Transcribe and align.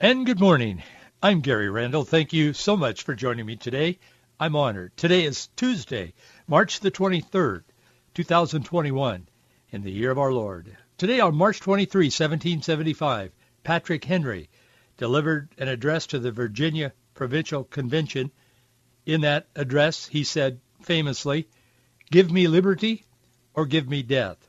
And 0.00 0.24
good 0.24 0.38
morning. 0.38 0.80
I'm 1.20 1.40
Gary 1.40 1.68
Randall. 1.68 2.04
Thank 2.04 2.32
you 2.32 2.52
so 2.52 2.76
much 2.76 3.02
for 3.02 3.16
joining 3.16 3.46
me 3.46 3.56
today. 3.56 3.98
I'm 4.38 4.54
honored. 4.54 4.96
Today 4.96 5.24
is 5.24 5.48
Tuesday, 5.56 6.14
March 6.46 6.78
the 6.78 6.92
23rd, 6.92 7.64
2021, 8.14 9.28
in 9.70 9.82
the 9.82 9.90
year 9.90 10.12
of 10.12 10.18
our 10.20 10.32
Lord. 10.32 10.76
Today 10.98 11.18
on 11.18 11.34
March 11.34 11.58
23, 11.58 12.04
1775, 12.04 13.32
Patrick 13.64 14.04
Henry 14.04 14.48
delivered 14.98 15.48
an 15.58 15.66
address 15.66 16.06
to 16.06 16.20
the 16.20 16.30
Virginia 16.30 16.92
Provincial 17.14 17.64
Convention. 17.64 18.30
In 19.04 19.22
that 19.22 19.48
address, 19.56 20.06
he 20.06 20.22
said 20.22 20.60
famously, 20.80 21.48
give 22.08 22.30
me 22.30 22.46
liberty 22.46 23.04
or 23.52 23.66
give 23.66 23.88
me 23.88 24.04
death. 24.04 24.48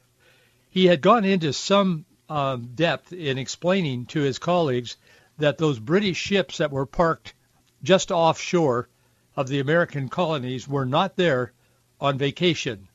He 0.69 0.85
had 0.85 1.01
gone 1.01 1.25
into 1.25 1.53
some 1.53 2.05
um, 2.29 2.67
depth 2.75 3.11
in 3.11 3.39
explaining 3.39 4.05
to 4.05 4.19
his 4.19 4.37
colleagues 4.37 4.95
that 5.39 5.57
those 5.57 5.79
British 5.79 6.17
ships 6.17 6.57
that 6.57 6.71
were 6.71 6.85
parked 6.85 7.33
just 7.81 8.11
offshore 8.11 8.87
of 9.35 9.47
the 9.47 9.59
American 9.59 10.09
colonies 10.09 10.67
were 10.67 10.85
not 10.85 11.15
there 11.15 11.53
on 11.99 12.17
vacation. 12.17 12.87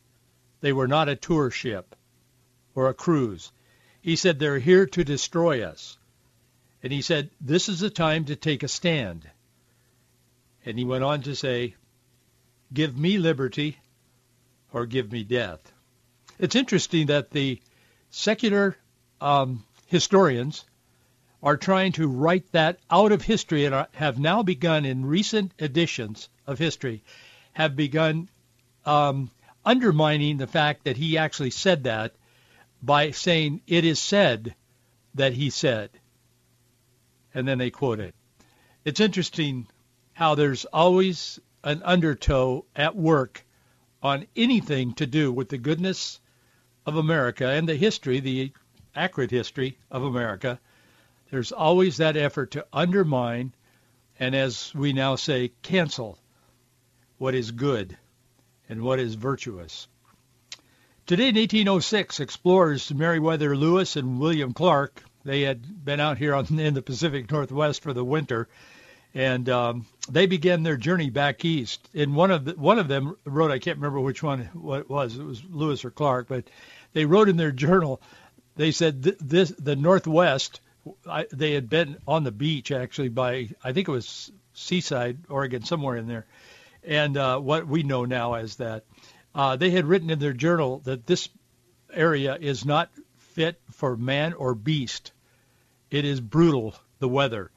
They 0.60 0.72
were 0.72 0.88
not 0.88 1.08
a 1.08 1.16
tour 1.16 1.50
ship 1.50 1.96
or 2.74 2.88
a 2.88 2.94
cruise. 2.94 3.50
He 4.02 4.16
said 4.16 4.38
they're 4.38 4.58
here 4.58 4.86
to 4.86 5.04
destroy 5.04 5.64
us. 5.64 5.98
And 6.82 6.92
he 6.92 7.00
said, 7.00 7.30
this 7.40 7.68
is 7.68 7.80
the 7.80 7.90
time 7.90 8.26
to 8.26 8.36
take 8.36 8.62
a 8.62 8.68
stand. 8.68 9.28
And 10.66 10.78
he 10.78 10.84
went 10.84 11.04
on 11.04 11.22
to 11.22 11.34
say, 11.34 11.74
give 12.72 12.96
me 12.96 13.16
liberty 13.18 13.78
or 14.72 14.84
give 14.84 15.10
me 15.10 15.24
death. 15.24 15.72
It's 16.38 16.56
interesting 16.56 17.06
that 17.06 17.30
the 17.30 17.60
secular 18.10 18.76
um, 19.20 19.64
historians 19.86 20.64
are 21.44 21.58
trying 21.58 21.92
to 21.92 22.08
write 22.08 22.50
that 22.52 22.78
out 22.90 23.12
of 23.12 23.20
history 23.20 23.66
and 23.66 23.74
are, 23.74 23.88
have 23.92 24.18
now 24.18 24.42
begun 24.42 24.86
in 24.86 25.04
recent 25.04 25.52
editions 25.58 26.30
of 26.46 26.58
history, 26.58 27.04
have 27.52 27.76
begun 27.76 28.30
um, 28.86 29.30
undermining 29.62 30.38
the 30.38 30.46
fact 30.46 30.84
that 30.84 30.96
he 30.96 31.18
actually 31.18 31.50
said 31.50 31.84
that 31.84 32.14
by 32.82 33.10
saying 33.10 33.60
it 33.66 33.84
is 33.84 34.00
said 34.00 34.54
that 35.14 35.34
he 35.34 35.50
said. 35.50 35.90
And 37.34 37.46
then 37.46 37.58
they 37.58 37.70
quote 37.70 38.00
it. 38.00 38.14
It's 38.86 39.00
interesting 39.00 39.66
how 40.14 40.34
there's 40.34 40.64
always 40.64 41.38
an 41.62 41.82
undertow 41.82 42.64
at 42.74 42.96
work 42.96 43.44
on 44.02 44.26
anything 44.34 44.94
to 44.94 45.06
do 45.06 45.30
with 45.30 45.50
the 45.50 45.58
goodness 45.58 46.20
of 46.86 46.96
America 46.96 47.48
and 47.48 47.68
the 47.68 47.76
history, 47.76 48.20
the 48.20 48.52
accurate 48.94 49.30
history 49.30 49.76
of 49.90 50.04
America 50.04 50.58
there's 51.34 51.50
always 51.50 51.96
that 51.96 52.16
effort 52.16 52.52
to 52.52 52.64
undermine 52.72 53.52
and, 54.20 54.36
as 54.36 54.72
we 54.72 54.92
now 54.92 55.16
say, 55.16 55.50
cancel 55.62 56.16
what 57.18 57.34
is 57.34 57.50
good 57.50 57.98
and 58.68 58.80
what 58.80 59.00
is 59.00 59.16
virtuous. 59.16 59.88
Today 61.06 61.30
in 61.30 61.34
1806, 61.34 62.20
explorers 62.20 62.94
Meriwether 62.94 63.56
Lewis 63.56 63.96
and 63.96 64.20
William 64.20 64.52
Clark, 64.52 65.02
they 65.24 65.40
had 65.40 65.84
been 65.84 65.98
out 65.98 66.18
here 66.18 66.36
on, 66.36 66.46
in 66.60 66.72
the 66.72 66.82
Pacific 66.82 67.28
Northwest 67.28 67.82
for 67.82 67.92
the 67.92 68.04
winter, 68.04 68.46
and 69.12 69.48
um, 69.48 69.86
they 70.08 70.26
began 70.26 70.62
their 70.62 70.76
journey 70.76 71.10
back 71.10 71.44
east. 71.44 71.90
And 71.94 72.14
one 72.14 72.30
of 72.30 72.44
the, 72.44 72.52
one 72.52 72.78
of 72.78 72.86
them 72.86 73.16
wrote, 73.24 73.50
I 73.50 73.58
can't 73.58 73.78
remember 73.78 73.98
which 73.98 74.22
one 74.22 74.50
what 74.52 74.82
it 74.82 74.88
was, 74.88 75.18
it 75.18 75.24
was 75.24 75.42
Lewis 75.50 75.84
or 75.84 75.90
Clark, 75.90 76.28
but 76.28 76.44
they 76.92 77.06
wrote 77.06 77.28
in 77.28 77.36
their 77.36 77.50
journal, 77.50 78.00
they 78.54 78.70
said 78.70 79.02
this 79.02 79.50
the 79.50 79.74
Northwest 79.74 80.60
I, 81.08 81.26
they 81.32 81.52
had 81.52 81.68
been 81.68 81.98
on 82.06 82.24
the 82.24 82.32
beach 82.32 82.70
actually 82.70 83.08
by 83.08 83.50
I 83.62 83.72
think 83.72 83.88
it 83.88 83.92
was 83.92 84.30
Seaside, 84.54 85.18
Oregon, 85.28 85.64
somewhere 85.64 85.96
in 85.96 86.06
there, 86.06 86.26
and 86.82 87.16
uh, 87.16 87.38
what 87.38 87.66
we 87.66 87.82
know 87.82 88.04
now 88.04 88.34
as 88.34 88.56
that 88.56 88.84
uh, 89.34 89.56
they 89.56 89.70
had 89.70 89.86
written 89.86 90.10
in 90.10 90.18
their 90.18 90.32
journal 90.32 90.80
that 90.84 91.06
this 91.06 91.28
area 91.92 92.36
is 92.40 92.64
not 92.64 92.90
fit 93.16 93.60
for 93.70 93.96
man 93.96 94.32
or 94.32 94.54
beast. 94.54 95.12
It 95.90 96.04
is 96.04 96.20
brutal, 96.20 96.74
the 96.98 97.08
weather. 97.08 97.50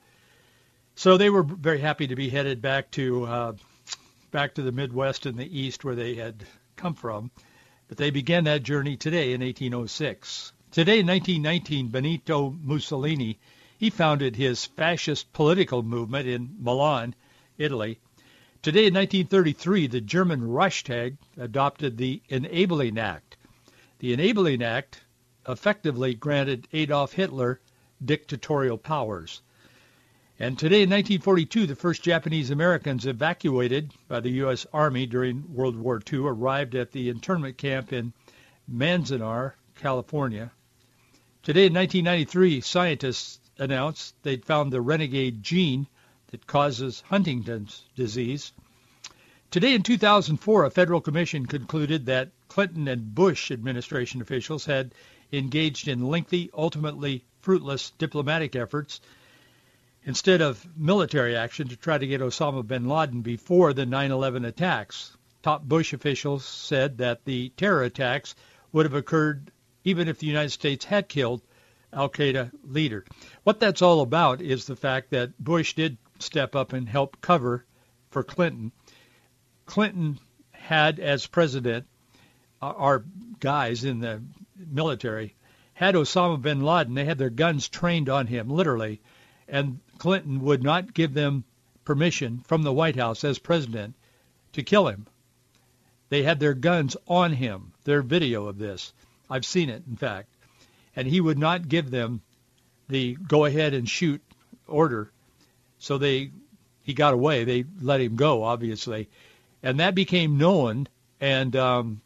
So 0.96 1.18
they 1.18 1.30
were 1.30 1.44
very 1.44 1.80
happy 1.80 2.08
to 2.08 2.16
be 2.16 2.30
headed 2.30 2.62
back 2.62 2.90
to 2.92 3.26
uh, 3.26 3.54
back 4.32 4.56
to 4.56 4.64
the 4.64 4.72
Midwest 4.72 5.26
and 5.26 5.38
the 5.38 5.60
East 5.60 5.86
where 5.86 5.96
they 5.96 6.16
had 6.16 6.44
come 6.76 6.96
from. 6.96 7.32
But 7.88 7.98
they 7.98 8.10
began 8.10 8.46
that 8.46 8.64
journey 8.64 8.98
today 8.98 9.34
in 9.34 9.42
1806. 9.42 10.52
Today, 10.78 11.00
in 11.00 11.08
1919, 11.08 11.88
Benito 11.88 12.56
Mussolini, 12.62 13.40
he 13.80 13.90
founded 13.90 14.36
his 14.36 14.66
fascist 14.66 15.34
political 15.34 15.82
movement 15.82 16.28
in 16.28 16.56
Milan, 16.60 17.16
Italy. 17.58 17.98
Today, 18.62 18.86
in 18.86 18.94
1933, 18.94 19.88
the 19.88 20.02
German 20.02 20.48
Reichstag 20.48 21.18
adopted 21.36 21.98
the 21.98 22.22
Enabling 22.30 23.00
Act. 23.00 23.38
The 23.98 24.14
Enabling 24.14 24.62
Act 24.62 25.02
effectively 25.50 26.14
granted 26.14 26.68
Adolf 26.72 27.14
Hitler 27.14 27.60
dictatorial 28.06 28.78
powers. 28.78 29.42
And 30.38 30.60
today 30.60 30.84
in 30.84 30.92
1942, 30.92 31.66
the 31.66 31.76
first 31.76 32.04
Japanese 32.04 32.52
Americans 32.52 33.08
evacuated 33.08 33.96
by 34.08 34.20
the 34.20 34.30
U.S. 34.46 34.68
Army 34.72 35.08
during 35.08 35.56
World 35.56 35.76
War 35.76 36.00
II 36.14 36.20
arrived 36.20 36.76
at 36.76 36.92
the 36.92 37.10
internment 37.10 37.58
camp 37.58 37.92
in 37.92 38.14
Manzanar, 38.72 39.54
California. 39.74 40.52
Today 41.44 41.68
in 41.68 41.74
1993, 41.74 42.62
scientists 42.62 43.40
announced 43.58 44.16
they'd 44.24 44.46
found 44.46 44.72
the 44.72 44.82
renegade 44.82 45.42
gene 45.42 45.88
that 46.32 46.46
causes 46.46 47.04
Huntington's 47.08 47.84
disease. 47.96 48.52
Today 49.50 49.74
in 49.74 49.82
2004, 49.82 50.66
a 50.66 50.70
federal 50.70 51.00
commission 51.00 51.46
concluded 51.46 52.06
that 52.06 52.32
Clinton 52.50 52.88
and 52.90 53.16
Bush 53.16 53.50
administration 53.50 54.22
officials 54.22 54.66
had 54.66 54.94
engaged 55.32 55.88
in 55.88 56.08
lengthy, 56.08 56.50
ultimately 56.54 57.24
fruitless 57.40 57.92
diplomatic 57.98 58.56
efforts 58.56 59.00
instead 60.04 60.42
of 60.42 60.68
military 60.78 61.36
action 61.36 61.70
to 61.70 61.78
try 61.78 61.98
to 61.98 62.08
get 62.08 62.22
Osama 62.22 62.66
bin 62.66 62.90
Laden 62.90 63.22
before 63.22 63.74
the 63.74 63.86
9/11 63.86 64.46
attacks. 64.46 65.16
Top 65.44 65.64
Bush 65.64 65.94
officials 65.94 66.44
said 66.44 66.98
that 66.98 67.24
the 67.24 67.50
terror 67.56 67.84
attacks 67.84 68.36
would 68.74 68.86
have 68.86 68.94
occurred 68.94 69.52
even 69.88 70.10
if 70.10 70.20
the 70.20 70.28
United 70.28 70.50
States 70.50 70.84
had 70.84 71.08
killed 71.08 71.42
al-Qaeda 71.94 72.52
leader. 72.66 73.06
What 73.44 73.62
that's 73.62 73.82
all 73.82 74.02
about 74.02 74.42
is 74.42 74.66
the 74.66 74.76
fact 74.76 75.12
that 75.12 75.42
Bush 75.42 75.76
did 75.76 75.98
step 76.20 76.58
up 76.58 76.74
and 76.74 76.90
help 76.90 77.22
cover 77.22 77.64
for 78.10 78.22
Clinton. 78.22 78.74
Clinton 79.66 80.20
had, 80.52 81.00
as 81.00 81.26
president, 81.26 81.86
uh, 82.62 82.74
our 82.76 83.06
guys 83.40 83.86
in 83.86 84.02
the 84.02 84.22
military 84.58 85.36
had 85.74 85.96
Osama 85.96 86.42
bin 86.42 86.62
Laden. 86.62 86.94
They 86.94 87.06
had 87.06 87.18
their 87.18 87.30
guns 87.30 87.70
trained 87.70 88.10
on 88.10 88.28
him, 88.28 88.50
literally, 88.50 89.00
and 89.48 89.80
Clinton 90.00 90.42
would 90.42 90.64
not 90.64 90.94
give 90.94 91.14
them 91.14 91.46
permission 91.86 92.40
from 92.40 92.64
the 92.64 92.74
White 92.74 92.98
House 92.98 93.24
as 93.24 93.40
president 93.40 93.96
to 94.52 94.64
kill 94.64 94.90
him. 94.90 95.08
They 96.10 96.24
had 96.24 96.42
their 96.42 96.56
guns 96.56 96.98
on 97.08 97.32
him. 97.32 97.72
Their 97.86 98.02
video 98.02 98.48
of 98.48 98.58
this. 98.58 98.92
I've 99.30 99.46
seen 99.46 99.70
it, 99.70 99.84
in 99.90 99.96
fact. 99.96 100.30
And 100.96 101.08
he 101.08 101.22
would 101.22 101.38
not 101.38 101.68
give 101.68 101.92
them 101.92 102.22
the 102.90 103.16
go 103.16 103.46
ahead 103.46 103.74
and 103.74 103.88
shoot 103.88 104.22
order. 104.68 105.12
So 105.80 105.98
they 105.98 106.32
he 106.84 106.94
got 106.94 107.14
away. 107.14 107.44
They 107.44 107.66
let 107.82 108.02
him 108.02 108.16
go, 108.16 108.44
obviously. 108.44 109.10
And 109.62 109.80
that 109.80 109.96
became 109.96 110.38
known 110.38 110.88
and 111.20 111.56
um, 111.56 112.02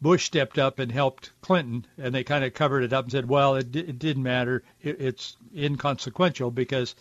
Bush 0.00 0.24
stepped 0.24 0.58
up 0.58 0.78
and 0.78 0.90
helped 0.90 1.30
Clinton, 1.42 1.86
and 1.98 2.14
they 2.14 2.24
kind 2.24 2.44
of 2.44 2.54
covered 2.54 2.84
it 2.84 2.92
up 2.92 3.04
and 3.04 3.12
said, 3.12 3.28
"Well, 3.28 3.56
it, 3.56 3.74
it 3.74 3.98
didn't 3.98 4.22
matter. 4.22 4.62
It, 4.82 5.00
it's 5.00 5.36
inconsequential 5.54 6.50
because 6.50 6.94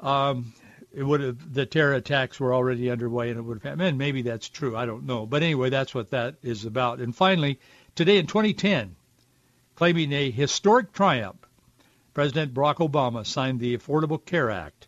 um, 0.00 0.52
it 0.92 1.02
would 1.02 1.20
have 1.20 1.54
the 1.54 1.66
terror 1.66 1.94
attacks 1.94 2.40
were 2.40 2.54
already 2.54 2.90
underway, 2.90 3.30
and 3.30 3.38
it 3.38 3.42
would 3.42 3.58
have 3.58 3.62
happened. 3.62 3.82
And 3.82 3.98
maybe 3.98 4.22
that's 4.22 4.48
true. 4.48 4.76
I 4.76 4.86
don't 4.86 5.04
know, 5.04 5.26
but 5.26 5.42
anyway, 5.42 5.70
that's 5.70 5.94
what 5.94 6.10
that 6.10 6.36
is 6.42 6.64
about. 6.64 7.00
And 7.00 7.14
finally, 7.14 7.60
Today 7.96 8.18
in 8.18 8.26
2010, 8.26 8.94
claiming 9.74 10.12
a 10.12 10.30
historic 10.30 10.92
triumph, 10.92 11.38
President 12.12 12.52
Barack 12.52 12.76
Obama 12.76 13.24
signed 13.24 13.58
the 13.58 13.74
Affordable 13.74 14.22
Care 14.22 14.50
Act, 14.50 14.86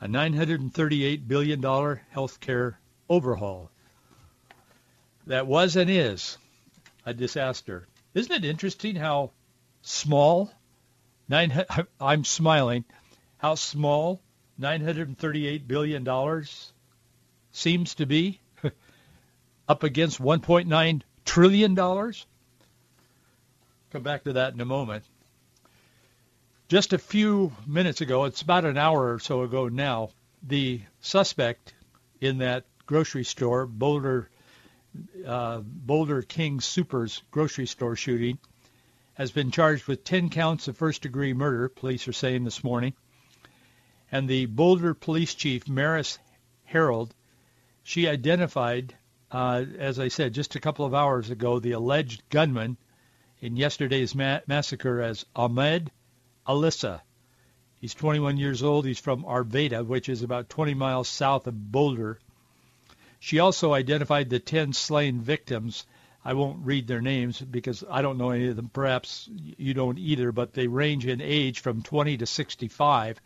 a 0.00 0.08
$938 0.08 1.28
billion 1.28 1.62
health 2.08 2.40
care 2.40 2.80
overhaul. 3.10 3.70
That 5.26 5.46
was 5.46 5.76
and 5.76 5.90
is 5.90 6.38
a 7.04 7.12
disaster. 7.12 7.86
Isn't 8.14 8.42
it 8.42 8.48
interesting 8.48 8.96
how 8.96 9.32
small, 9.82 10.50
nine, 11.28 11.62
I'm 12.00 12.24
smiling, 12.24 12.86
how 13.36 13.54
small 13.56 14.22
$938 14.58 15.68
billion 15.68 16.44
seems 17.50 17.94
to 17.96 18.06
be 18.06 18.40
up 19.68 19.82
against 19.82 20.22
$1.9 20.22 21.02
trillion? 21.24 21.74
dollars? 21.74 22.26
Come 23.90 24.02
back 24.02 24.24
to 24.24 24.34
that 24.34 24.54
in 24.54 24.60
a 24.60 24.64
moment. 24.64 25.04
Just 26.68 26.92
a 26.92 26.98
few 26.98 27.52
minutes 27.66 28.00
ago, 28.00 28.24
it's 28.24 28.40
about 28.40 28.64
an 28.64 28.78
hour 28.78 29.12
or 29.12 29.18
so 29.18 29.42
ago 29.42 29.68
now, 29.68 30.10
the 30.42 30.80
suspect 31.00 31.74
in 32.20 32.38
that 32.38 32.64
grocery 32.86 33.24
store, 33.24 33.66
Boulder 33.66 34.30
uh, 35.26 35.60
Boulder 35.60 36.22
King 36.22 36.60
Supers 36.60 37.22
grocery 37.30 37.66
store 37.66 37.96
shooting, 37.96 38.38
has 39.14 39.30
been 39.30 39.50
charged 39.50 39.86
with 39.86 40.04
10 40.04 40.30
counts 40.30 40.68
of 40.68 40.76
first-degree 40.76 41.34
murder, 41.34 41.68
police 41.68 42.08
are 42.08 42.12
saying 42.12 42.44
this 42.44 42.64
morning. 42.64 42.94
And 44.10 44.28
the 44.28 44.46
Boulder 44.46 44.94
police 44.94 45.34
chief, 45.34 45.68
Maris 45.68 46.18
Herold, 46.70 47.10
she 47.82 48.08
identified, 48.08 48.94
uh, 49.32 49.64
as 49.78 49.98
I 49.98 50.08
said 50.08 50.34
just 50.34 50.54
a 50.54 50.60
couple 50.60 50.84
of 50.84 50.94
hours 50.94 51.30
ago, 51.30 51.58
the 51.58 51.72
alleged 51.72 52.22
gunman 52.28 52.76
in 53.40 53.56
yesterday's 53.56 54.14
ma- 54.14 54.40
massacre 54.46 55.00
as 55.00 55.24
Ahmed 55.34 55.90
Alissa. 56.46 57.00
He's 57.80 57.94
21 57.94 58.36
years 58.36 58.62
old. 58.62 58.84
He's 58.84 59.00
from 59.00 59.24
Arvada, 59.24 59.84
which 59.84 60.08
is 60.08 60.22
about 60.22 60.48
20 60.48 60.74
miles 60.74 61.08
south 61.08 61.46
of 61.46 61.72
Boulder. 61.72 62.20
She 63.18 63.38
also 63.38 63.72
identified 63.72 64.30
the 64.30 64.38
10 64.38 64.72
slain 64.72 65.20
victims. 65.20 65.86
I 66.24 66.34
won't 66.34 66.64
read 66.64 66.86
their 66.86 67.00
names 67.00 67.40
because 67.40 67.82
I 67.90 68.02
don't 68.02 68.18
know 68.18 68.30
any 68.30 68.48
of 68.48 68.56
them. 68.56 68.68
Perhaps 68.72 69.28
you 69.56 69.74
don't 69.74 69.98
either, 69.98 70.30
but 70.30 70.52
they 70.52 70.68
range 70.68 71.06
in 71.06 71.20
age 71.20 71.60
from 71.60 71.82
20 71.82 72.18
to 72.18 72.26
65. 72.26 73.20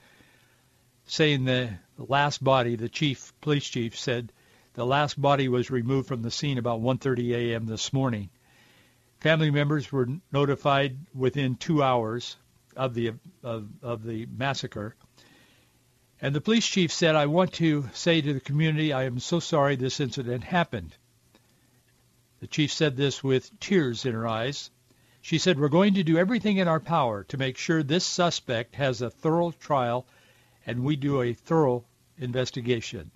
Saying 1.06 1.44
the 1.44 1.74
last 1.98 2.42
body, 2.42 2.76
the 2.76 2.88
chief, 2.88 3.32
police 3.40 3.68
chief 3.68 3.98
said 3.98 4.32
the 4.76 4.84
last 4.84 5.20
body 5.20 5.48
was 5.48 5.70
removed 5.70 6.06
from 6.06 6.20
the 6.20 6.30
scene 6.30 6.58
about 6.58 6.82
1:30 6.82 7.30
a.m. 7.34 7.64
this 7.64 7.94
morning. 7.94 8.28
Family 9.20 9.50
members 9.50 9.90
were 9.90 10.06
notified 10.30 10.98
within 11.14 11.56
two 11.56 11.82
hours 11.82 12.36
of 12.76 12.92
the 12.92 13.14
of, 13.42 13.68
of 13.82 14.04
the 14.04 14.26
massacre. 14.26 14.94
And 16.20 16.34
the 16.34 16.42
police 16.42 16.66
chief 16.66 16.92
said, 16.92 17.14
I 17.14 17.24
want 17.24 17.54
to 17.54 17.88
say 17.94 18.20
to 18.20 18.34
the 18.34 18.40
community, 18.40 18.92
I 18.92 19.04
am 19.04 19.18
so 19.18 19.40
sorry 19.40 19.76
this 19.76 19.98
incident 19.98 20.44
happened. 20.44 20.94
The 22.40 22.46
chief 22.46 22.70
said 22.70 22.98
this 22.98 23.24
with 23.24 23.58
tears 23.58 24.04
in 24.04 24.12
her 24.12 24.28
eyes. 24.28 24.70
She 25.22 25.38
said, 25.38 25.58
we're 25.58 25.68
going 25.68 25.94
to 25.94 26.04
do 26.04 26.18
everything 26.18 26.58
in 26.58 26.68
our 26.68 26.80
power 26.80 27.24
to 27.24 27.38
make 27.38 27.56
sure 27.56 27.82
this 27.82 28.04
suspect 28.04 28.76
has 28.76 29.00
a 29.00 29.10
thorough 29.10 29.52
trial 29.52 30.06
and 30.66 30.84
we 30.84 30.96
do 30.96 31.22
a 31.22 31.32
thorough 31.32 31.84
investigation. 32.18 33.10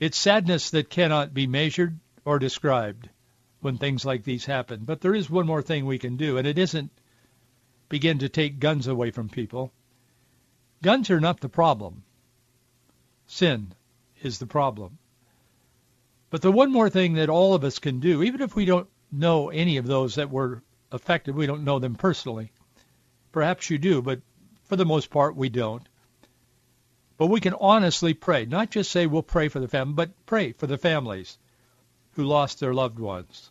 It's 0.00 0.18
sadness 0.18 0.70
that 0.70 0.90
cannot 0.90 1.34
be 1.34 1.46
measured 1.46 1.98
or 2.24 2.38
described 2.38 3.08
when 3.60 3.78
things 3.78 4.04
like 4.04 4.24
these 4.24 4.46
happen. 4.46 4.84
But 4.84 5.00
there 5.00 5.14
is 5.14 5.28
one 5.28 5.46
more 5.46 5.62
thing 5.62 5.86
we 5.86 5.98
can 5.98 6.16
do, 6.16 6.36
and 6.36 6.46
it 6.46 6.58
isn't 6.58 6.90
begin 7.88 8.18
to 8.18 8.28
take 8.28 8.60
guns 8.60 8.86
away 8.86 9.10
from 9.10 9.28
people. 9.28 9.72
Guns 10.82 11.10
are 11.10 11.20
not 11.20 11.40
the 11.40 11.48
problem. 11.48 12.04
Sin 13.26 13.74
is 14.22 14.38
the 14.38 14.46
problem. 14.46 14.98
But 16.30 16.42
the 16.42 16.52
one 16.52 16.70
more 16.70 16.90
thing 16.90 17.14
that 17.14 17.30
all 17.30 17.54
of 17.54 17.64
us 17.64 17.78
can 17.78 18.00
do, 18.00 18.22
even 18.22 18.40
if 18.40 18.54
we 18.54 18.64
don't 18.64 18.88
know 19.10 19.48
any 19.48 19.78
of 19.78 19.86
those 19.86 20.14
that 20.14 20.30
were 20.30 20.62
affected, 20.92 21.34
we 21.34 21.46
don't 21.46 21.64
know 21.64 21.78
them 21.78 21.94
personally. 21.94 22.52
Perhaps 23.32 23.70
you 23.70 23.78
do, 23.78 24.02
but 24.02 24.20
for 24.64 24.76
the 24.76 24.84
most 24.84 25.10
part 25.10 25.34
we 25.34 25.48
don't. 25.48 25.88
But 27.18 27.26
we 27.26 27.40
can 27.40 27.54
honestly 27.54 28.14
pray, 28.14 28.46
not 28.46 28.70
just 28.70 28.90
say 28.90 29.06
we'll 29.06 29.22
pray 29.22 29.48
for 29.48 29.58
the 29.58 29.68
family, 29.68 29.94
but 29.94 30.26
pray 30.26 30.52
for 30.52 30.68
the 30.68 30.78
families 30.78 31.36
who 32.12 32.24
lost 32.24 32.60
their 32.60 32.72
loved 32.72 32.98
ones 32.98 33.50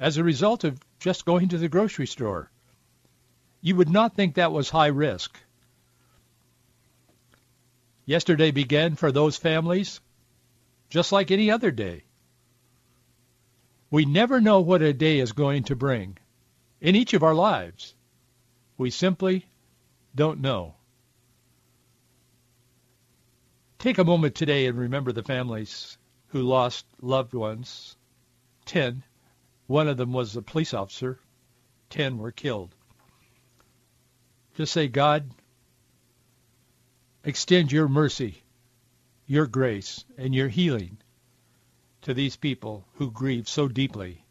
as 0.00 0.16
a 0.16 0.24
result 0.24 0.64
of 0.64 0.80
just 0.98 1.26
going 1.26 1.48
to 1.50 1.58
the 1.58 1.68
grocery 1.68 2.06
store. 2.06 2.50
You 3.60 3.76
would 3.76 3.90
not 3.90 4.14
think 4.14 4.34
that 4.34 4.52
was 4.52 4.70
high 4.70 4.88
risk. 4.88 5.38
Yesterday 8.06 8.50
began 8.50 8.96
for 8.96 9.12
those 9.12 9.36
families 9.36 10.00
just 10.88 11.12
like 11.12 11.30
any 11.30 11.50
other 11.50 11.70
day. 11.70 12.04
We 13.90 14.06
never 14.06 14.40
know 14.40 14.60
what 14.60 14.80
a 14.80 14.94
day 14.94 15.18
is 15.18 15.32
going 15.32 15.64
to 15.64 15.76
bring 15.76 16.16
in 16.80 16.96
each 16.96 17.12
of 17.12 17.22
our 17.22 17.34
lives. 17.34 17.94
We 18.78 18.90
simply 18.90 19.44
don't 20.14 20.40
know. 20.40 20.77
Take 23.78 23.98
a 23.98 24.04
moment 24.04 24.34
today 24.34 24.66
and 24.66 24.76
remember 24.76 25.12
the 25.12 25.22
families 25.22 25.98
who 26.28 26.42
lost 26.42 26.84
loved 27.00 27.32
ones. 27.32 27.96
Ten. 28.64 29.04
One 29.68 29.86
of 29.86 29.96
them 29.96 30.12
was 30.12 30.34
a 30.34 30.42
police 30.42 30.74
officer. 30.74 31.20
Ten 31.88 32.18
were 32.18 32.32
killed. 32.32 32.74
Just 34.56 34.72
say, 34.72 34.88
God, 34.88 35.30
extend 37.22 37.70
your 37.70 37.86
mercy, 37.86 38.42
your 39.26 39.46
grace, 39.46 40.04
and 40.16 40.34
your 40.34 40.48
healing 40.48 40.98
to 42.02 42.12
these 42.12 42.34
people 42.34 42.84
who 42.94 43.12
grieve 43.12 43.48
so 43.48 43.68
deeply 43.68 44.24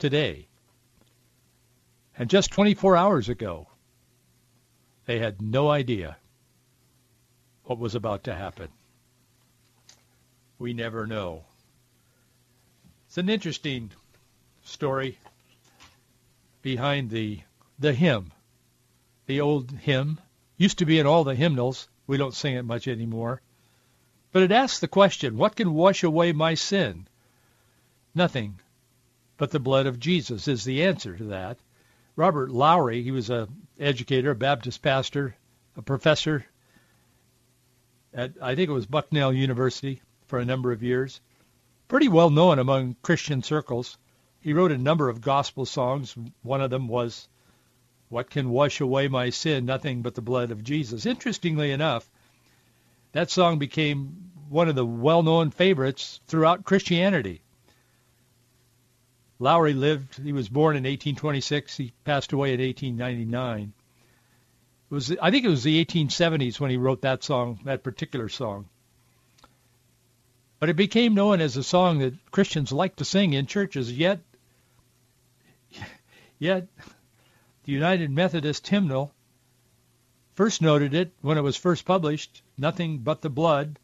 today. 0.00 0.48
And 2.18 2.28
just 2.28 2.50
24 2.50 2.96
hours 2.96 3.28
ago, 3.28 3.68
they 5.06 5.20
had 5.20 5.40
no 5.40 5.70
idea 5.70 6.16
what 7.64 7.78
was 7.78 7.94
about 7.94 8.24
to 8.24 8.34
happen. 8.34 8.68
We 10.58 10.72
never 10.72 11.06
know. 11.06 11.44
It's 13.06 13.18
an 13.18 13.28
interesting 13.28 13.90
story 14.62 15.18
behind 16.62 17.10
the 17.10 17.40
the 17.78 17.92
hymn. 17.92 18.32
The 19.26 19.40
old 19.40 19.70
hymn 19.70 20.20
used 20.56 20.78
to 20.78 20.86
be 20.86 20.98
in 20.98 21.06
all 21.06 21.24
the 21.24 21.34
hymnals. 21.34 21.88
We 22.06 22.16
don't 22.16 22.34
sing 22.34 22.54
it 22.54 22.64
much 22.64 22.86
anymore. 22.86 23.40
But 24.32 24.42
it 24.42 24.52
asks 24.52 24.80
the 24.80 24.88
question, 24.88 25.36
what 25.36 25.56
can 25.56 25.74
wash 25.74 26.02
away 26.02 26.32
my 26.32 26.54
sin? 26.54 27.06
Nothing 28.14 28.60
but 29.36 29.50
the 29.50 29.60
blood 29.60 29.86
of 29.86 29.98
Jesus 29.98 30.46
is 30.48 30.64
the 30.64 30.84
answer 30.84 31.16
to 31.16 31.24
that. 31.24 31.58
Robert 32.14 32.50
Lowry, 32.50 33.02
he 33.02 33.10
was 33.10 33.30
a 33.30 33.48
educator, 33.78 34.30
a 34.30 34.36
Baptist 34.36 34.82
pastor, 34.82 35.34
a 35.76 35.82
professor 35.82 36.46
at, 38.14 38.32
I 38.40 38.54
think 38.54 38.68
it 38.68 38.74
was 38.74 38.86
Bucknell 38.86 39.32
University 39.32 40.02
for 40.26 40.38
a 40.38 40.44
number 40.44 40.72
of 40.72 40.82
years. 40.82 41.20
Pretty 41.88 42.08
well 42.08 42.30
known 42.30 42.58
among 42.58 42.96
Christian 43.02 43.42
circles. 43.42 43.98
He 44.40 44.52
wrote 44.52 44.72
a 44.72 44.78
number 44.78 45.08
of 45.08 45.20
gospel 45.20 45.66
songs. 45.66 46.16
One 46.42 46.60
of 46.60 46.70
them 46.70 46.88
was 46.88 47.28
what 48.08 48.30
can 48.30 48.50
wash 48.50 48.80
away 48.80 49.08
my 49.08 49.30
sin? 49.30 49.64
Nothing 49.64 50.02
but 50.02 50.14
the 50.14 50.20
blood 50.20 50.50
of 50.50 50.64
Jesus. 50.64 51.06
Interestingly 51.06 51.70
enough, 51.70 52.10
that 53.12 53.30
song 53.30 53.58
became 53.58 54.30
one 54.48 54.68
of 54.68 54.74
the 54.74 54.84
well-known 54.84 55.50
favorites 55.50 56.20
throughout 56.26 56.64
Christianity. 56.64 57.40
Lowry 59.38 59.72
lived, 59.72 60.22
he 60.22 60.32
was 60.32 60.48
born 60.48 60.76
in 60.76 60.82
1826. 60.82 61.76
He 61.76 61.92
passed 62.04 62.32
away 62.32 62.52
in 62.52 62.60
1899. 62.60 63.72
Was, 64.92 65.10
I 65.22 65.30
think 65.30 65.46
it 65.46 65.48
was 65.48 65.62
the 65.62 65.82
1870s 65.82 66.60
when 66.60 66.70
he 66.70 66.76
wrote 66.76 67.00
that 67.00 67.24
song, 67.24 67.60
that 67.64 67.82
particular 67.82 68.28
song. 68.28 68.68
But 70.60 70.68
it 70.68 70.76
became 70.76 71.14
known 71.14 71.40
as 71.40 71.56
a 71.56 71.62
song 71.62 72.00
that 72.00 72.30
Christians 72.30 72.72
like 72.72 72.96
to 72.96 73.04
sing 73.06 73.32
in 73.32 73.46
churches, 73.46 73.90
yet, 73.90 74.20
yet 76.38 76.68
the 77.64 77.72
United 77.72 78.10
Methodist 78.10 78.68
hymnal 78.68 79.14
first 80.34 80.60
noted 80.60 80.92
it 80.92 81.14
when 81.22 81.38
it 81.38 81.42
was 81.42 81.56
first 81.56 81.86
published, 81.86 82.42
Nothing 82.58 82.98
But 82.98 83.22
the 83.22 83.30
Blood, 83.30 83.78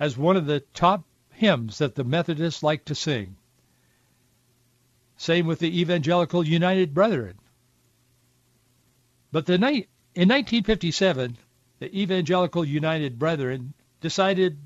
as 0.00 0.18
one 0.18 0.36
of 0.36 0.46
the 0.46 0.64
top 0.74 1.04
hymns 1.30 1.78
that 1.78 1.94
the 1.94 2.02
Methodists 2.02 2.64
like 2.64 2.84
to 2.86 2.96
sing. 2.96 3.36
Same 5.16 5.46
with 5.46 5.60
the 5.60 5.80
Evangelical 5.80 6.44
United 6.44 6.92
Brethren. 6.92 7.38
But 9.30 9.46
the 9.46 9.58
night, 9.58 9.88
in 10.14 10.28
1957, 10.28 11.36
the 11.80 12.00
Evangelical 12.00 12.64
United 12.64 13.18
Brethren 13.18 13.74
decided 14.00 14.58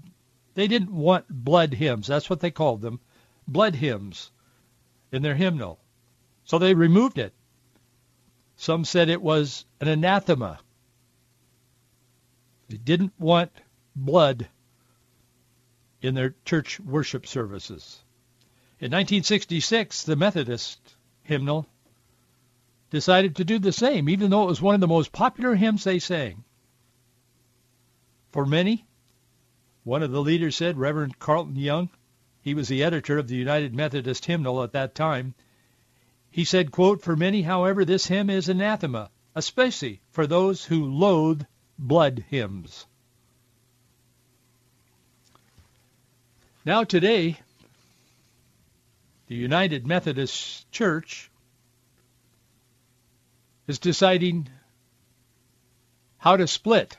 they 0.54 0.68
didn't 0.68 0.92
want 0.92 1.28
blood 1.28 1.72
hymns. 1.72 2.06
That's 2.06 2.28
what 2.28 2.40
they 2.40 2.50
called 2.50 2.82
them, 2.82 3.00
blood 3.46 3.74
hymns, 3.74 4.30
in 5.10 5.22
their 5.22 5.34
hymnal. 5.34 5.78
So 6.44 6.58
they 6.58 6.74
removed 6.74 7.18
it 7.18 7.32
Some 8.56 8.84
said 8.84 9.08
it 9.08 9.22
was 9.22 9.64
an 9.80 9.88
anathema. 9.88 10.58
They 12.68 12.76
didn't 12.76 13.12
want 13.18 13.52
blood 13.94 14.48
in 16.02 16.14
their 16.14 16.34
church 16.44 16.80
worship 16.80 17.26
services. 17.26 18.02
In 18.80 18.90
1966, 18.90 20.02
the 20.02 20.16
Methodist 20.16 20.96
hymnal 21.22 21.66
decided 22.90 23.36
to 23.36 23.44
do 23.44 23.58
the 23.58 23.72
same, 23.72 24.08
even 24.08 24.30
though 24.30 24.44
it 24.44 24.48
was 24.48 24.62
one 24.62 24.74
of 24.74 24.80
the 24.80 24.86
most 24.86 25.12
popular 25.12 25.54
hymns 25.54 25.84
they 25.84 25.98
sang. 25.98 26.44
For 28.30 28.46
many, 28.46 28.86
one 29.84 30.02
of 30.02 30.10
the 30.10 30.22
leaders 30.22 30.56
said, 30.56 30.78
Reverend 30.78 31.18
Carlton 31.18 31.56
Young, 31.56 31.90
he 32.40 32.54
was 32.54 32.68
the 32.68 32.82
editor 32.82 33.18
of 33.18 33.28
the 33.28 33.36
United 33.36 33.74
Methodist 33.74 34.24
Hymnal 34.24 34.62
at 34.62 34.72
that 34.72 34.94
time, 34.94 35.34
he 36.30 36.44
said, 36.44 36.70
quote, 36.70 37.02
For 37.02 37.16
many, 37.16 37.42
however, 37.42 37.84
this 37.84 38.06
hymn 38.06 38.30
is 38.30 38.48
anathema, 38.48 39.10
especially 39.34 40.00
for 40.10 40.26
those 40.26 40.64
who 40.64 40.84
loathe 40.84 41.42
blood 41.78 42.24
hymns. 42.28 42.86
Now 46.64 46.84
today, 46.84 47.38
the 49.26 49.34
United 49.34 49.86
Methodist 49.86 50.70
Church 50.70 51.30
is 53.68 53.78
deciding 53.78 54.48
how 56.16 56.36
to 56.36 56.48
split 56.48 56.96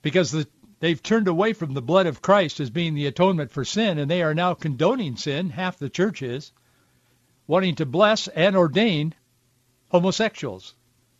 because 0.00 0.30
the, 0.30 0.46
they've 0.80 1.02
turned 1.02 1.28
away 1.28 1.52
from 1.52 1.74
the 1.74 1.82
blood 1.82 2.06
of 2.06 2.22
Christ 2.22 2.60
as 2.60 2.70
being 2.70 2.94
the 2.94 3.06
atonement 3.06 3.50
for 3.50 3.64
sin, 3.64 3.98
and 3.98 4.10
they 4.10 4.22
are 4.22 4.34
now 4.34 4.54
condoning 4.54 5.16
sin, 5.16 5.50
half 5.50 5.78
the 5.78 5.90
church 5.90 6.22
is, 6.22 6.52
wanting 7.46 7.74
to 7.76 7.86
bless 7.86 8.28
and 8.28 8.56
ordain 8.56 9.14
homosexuals. 9.90 10.74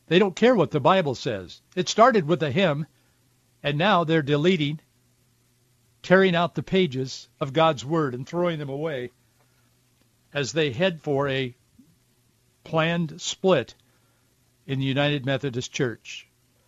They 0.07 0.19
don't 0.19 0.37
care 0.37 0.55
what 0.55 0.71
the 0.71 0.81
Bible 0.81 1.15
says. 1.15 1.61
It 1.75 1.89
started 1.89 2.27
with 2.27 2.43
a 2.43 2.51
hymn, 2.51 2.87
and 3.63 3.79
now 3.79 4.05
they're 4.05 4.23
deleting, 4.23 4.81
tearing 6.03 6.37
out 6.37 6.55
the 6.55 6.63
pages 6.63 7.29
of 7.41 7.53
God's 7.53 7.85
Word 7.85 8.15
and 8.15 8.27
throwing 8.27 8.59
them 8.59 8.69
away 8.69 9.11
as 10.33 10.53
they 10.53 10.73
head 10.73 11.01
for 11.01 11.29
a 11.29 11.55
planned 12.65 13.21
split 13.21 13.75
in 14.67 14.79
the 14.79 14.85
United 14.85 15.27
Methodist 15.27 15.73
Church. 15.73 16.27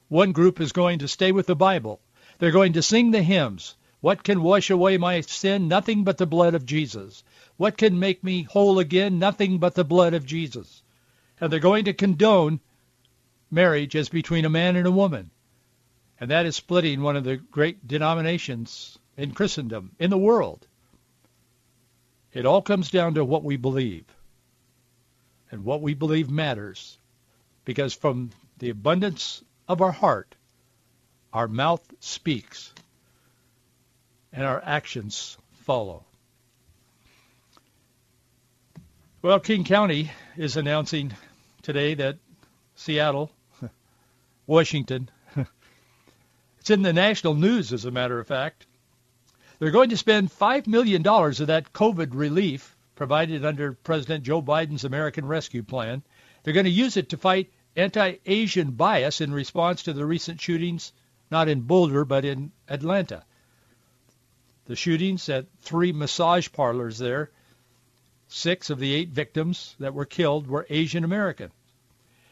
One 0.08 0.32
group 0.32 0.60
is 0.60 0.72
going 0.72 1.00
to 1.00 1.08
stay 1.08 1.32
with 1.32 1.46
the 1.46 1.56
Bible. 1.56 2.00
They're 2.38 2.50
going 2.50 2.74
to 2.74 2.82
sing 2.82 3.10
the 3.10 3.22
hymns. 3.22 3.76
What 4.00 4.22
can 4.22 4.42
wash 4.42 4.70
away 4.70 4.98
my 4.98 5.20
sin? 5.22 5.68
Nothing 5.68 6.04
but 6.04 6.18
the 6.18 6.26
blood 6.26 6.54
of 6.54 6.66
Jesus. 6.66 7.24
What 7.56 7.76
can 7.76 7.98
make 7.98 8.22
me 8.22 8.42
whole 8.42 8.78
again? 8.78 9.18
Nothing 9.18 9.58
but 9.58 9.74
the 9.74 9.84
blood 9.84 10.14
of 10.14 10.26
Jesus. 10.26 10.82
And 11.40 11.52
they're 11.52 11.58
going 11.58 11.86
to 11.86 11.92
condone 11.92 12.60
marriage 13.50 13.96
as 13.96 14.08
between 14.08 14.44
a 14.44 14.50
man 14.50 14.76
and 14.76 14.86
a 14.86 14.90
woman. 14.90 15.30
And 16.20 16.30
that 16.30 16.46
is 16.46 16.56
splitting 16.56 17.02
one 17.02 17.16
of 17.16 17.24
the 17.24 17.36
great 17.36 17.86
denominations 17.86 18.98
in 19.16 19.32
Christendom, 19.32 19.92
in 19.98 20.10
the 20.10 20.18
world. 20.18 20.66
It 22.32 22.46
all 22.46 22.62
comes 22.62 22.90
down 22.90 23.14
to 23.14 23.24
what 23.24 23.44
we 23.44 23.56
believe. 23.56 24.04
And 25.50 25.64
what 25.64 25.80
we 25.80 25.94
believe 25.94 26.30
matters. 26.30 26.98
Because 27.66 27.92
from 27.92 28.30
the 28.58 28.70
abundance 28.70 29.42
of 29.68 29.82
our 29.82 29.92
heart, 29.92 30.34
our 31.34 31.48
mouth 31.48 31.82
speaks 32.00 32.72
and 34.32 34.44
our 34.44 34.62
actions 34.64 35.36
follow. 35.64 36.04
Well, 39.20 39.40
King 39.40 39.64
County 39.64 40.12
is 40.36 40.56
announcing 40.56 41.12
today 41.62 41.94
that 41.94 42.18
Seattle, 42.76 43.32
Washington, 44.46 45.10
it's 46.60 46.70
in 46.70 46.82
the 46.82 46.92
national 46.92 47.34
news 47.34 47.72
as 47.72 47.84
a 47.84 47.90
matter 47.90 48.20
of 48.20 48.28
fact. 48.28 48.66
They're 49.58 49.72
going 49.72 49.90
to 49.90 49.96
spend 49.96 50.30
$5 50.30 50.66
million 50.68 51.06
of 51.06 51.46
that 51.48 51.72
COVID 51.72 52.10
relief 52.12 52.76
provided 52.94 53.44
under 53.44 53.72
President 53.72 54.22
Joe 54.22 54.40
Biden's 54.40 54.84
American 54.84 55.26
Rescue 55.26 55.62
Plan. 55.62 56.02
They're 56.42 56.54
going 56.54 56.64
to 56.64 56.70
use 56.70 56.96
it 56.96 57.08
to 57.08 57.16
fight 57.16 57.50
anti-Asian 57.76 58.72
bias 58.72 59.20
in 59.20 59.32
response 59.32 59.82
to 59.82 59.92
the 59.92 60.06
recent 60.06 60.40
shootings, 60.40 60.92
not 61.30 61.48
in 61.48 61.60
Boulder, 61.60 62.04
but 62.04 62.24
in 62.24 62.50
Atlanta. 62.68 63.24
The 64.64 64.76
shootings 64.76 65.28
at 65.28 65.46
three 65.60 65.92
massage 65.92 66.50
parlors 66.50 66.98
there 66.98 67.30
Six 68.28 68.70
of 68.70 68.80
the 68.80 68.92
eight 68.92 69.10
victims 69.10 69.76
that 69.78 69.94
were 69.94 70.04
killed 70.04 70.48
were 70.48 70.66
Asian 70.68 71.04
American. 71.04 71.52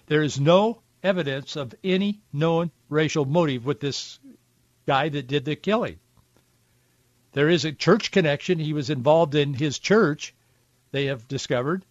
There 0.07 0.25
is 0.25 0.41
no 0.41 0.83
evidence 1.05 1.55
of 1.55 1.75
any 1.85 2.21
known 2.33 2.73
racial 2.89 3.25
motive 3.25 3.65
with 3.65 3.79
this 3.79 4.19
guy 4.87 5.09
that 5.09 5.29
did 5.29 5.45
the 5.45 5.55
killing. 5.55 6.01
There 7.33 7.49
is 7.49 7.65
a 7.65 7.73
church 7.73 8.11
connection. 8.11 8.59
He 8.59 8.73
was 8.73 8.91
involved 8.91 9.37
in 9.37 9.55
his 9.55 9.79
church, 9.79 10.35
they 10.91 11.07
have 11.07 11.29
discovered, 11.29 11.85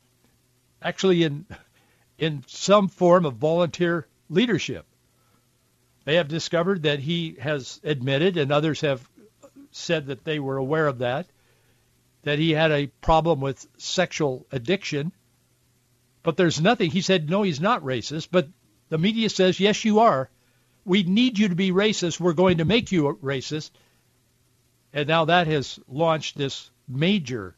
actually 0.81 1.23
in 1.23 1.45
in 2.17 2.43
some 2.47 2.87
form 2.87 3.25
of 3.25 3.35
volunteer 3.35 4.07
leadership. 4.29 4.85
They 6.05 6.15
have 6.15 6.27
discovered 6.27 6.83
that 6.83 6.99
he 6.99 7.37
has 7.39 7.79
admitted, 7.83 8.37
and 8.37 8.51
others 8.51 8.81
have 8.81 9.07
said 9.71 10.07
that 10.07 10.23
they 10.23 10.39
were 10.39 10.57
aware 10.57 10.87
of 10.87 10.99
that, 10.99 11.27
that 12.23 12.39
he 12.39 12.51
had 12.51 12.71
a 12.71 12.87
problem 13.01 13.41
with 13.41 13.65
sexual 13.77 14.45
addiction. 14.51 15.11
But 16.21 16.37
there's 16.37 16.61
nothing. 16.61 16.91
He 16.91 17.01
said, 17.01 17.29
no, 17.29 17.43
he's 17.43 17.61
not 17.61 17.83
racist. 17.83 18.29
But 18.31 18.47
the 18.89 18.97
media 18.97 19.29
says, 19.29 19.59
yes, 19.59 19.83
you 19.83 19.99
are. 19.99 20.29
We 20.85 21.03
need 21.03 21.39
you 21.39 21.49
to 21.49 21.55
be 21.55 21.71
racist. 21.71 22.19
We're 22.19 22.33
going 22.33 22.57
to 22.57 22.65
make 22.65 22.91
you 22.91 23.07
a 23.07 23.15
racist. 23.15 23.71
And 24.93 25.07
now 25.07 25.25
that 25.25 25.47
has 25.47 25.79
launched 25.87 26.37
this 26.37 26.69
major, 26.87 27.55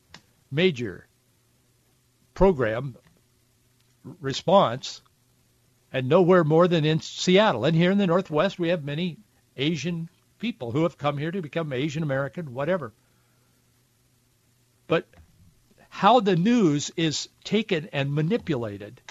major 0.52 1.08
program 2.34 2.96
response 4.20 5.02
and 5.92 6.08
nowhere 6.10 6.44
more 6.44 6.68
than 6.68 6.86
in 6.86 7.00
Seattle. 7.00 7.66
And 7.66 7.76
here 7.76 7.92
in 7.92 7.98
the 7.98 8.08
Northwest, 8.08 8.60
we 8.60 8.70
have 8.70 8.84
many 8.84 9.18
Asian 9.58 10.10
people 10.40 10.72
who 10.72 10.84
have 10.84 10.98
come 10.98 11.18
here 11.18 11.32
to 11.32 11.42
become 11.42 11.72
Asian 11.72 12.04
American, 12.04 12.54
whatever 12.54 12.94
but 14.88 15.08
how 15.90 16.20
the 16.20 16.36
news 16.36 16.92
is 16.96 17.30
taken 17.44 17.90
and 17.92 18.14
manipulated 18.14 19.02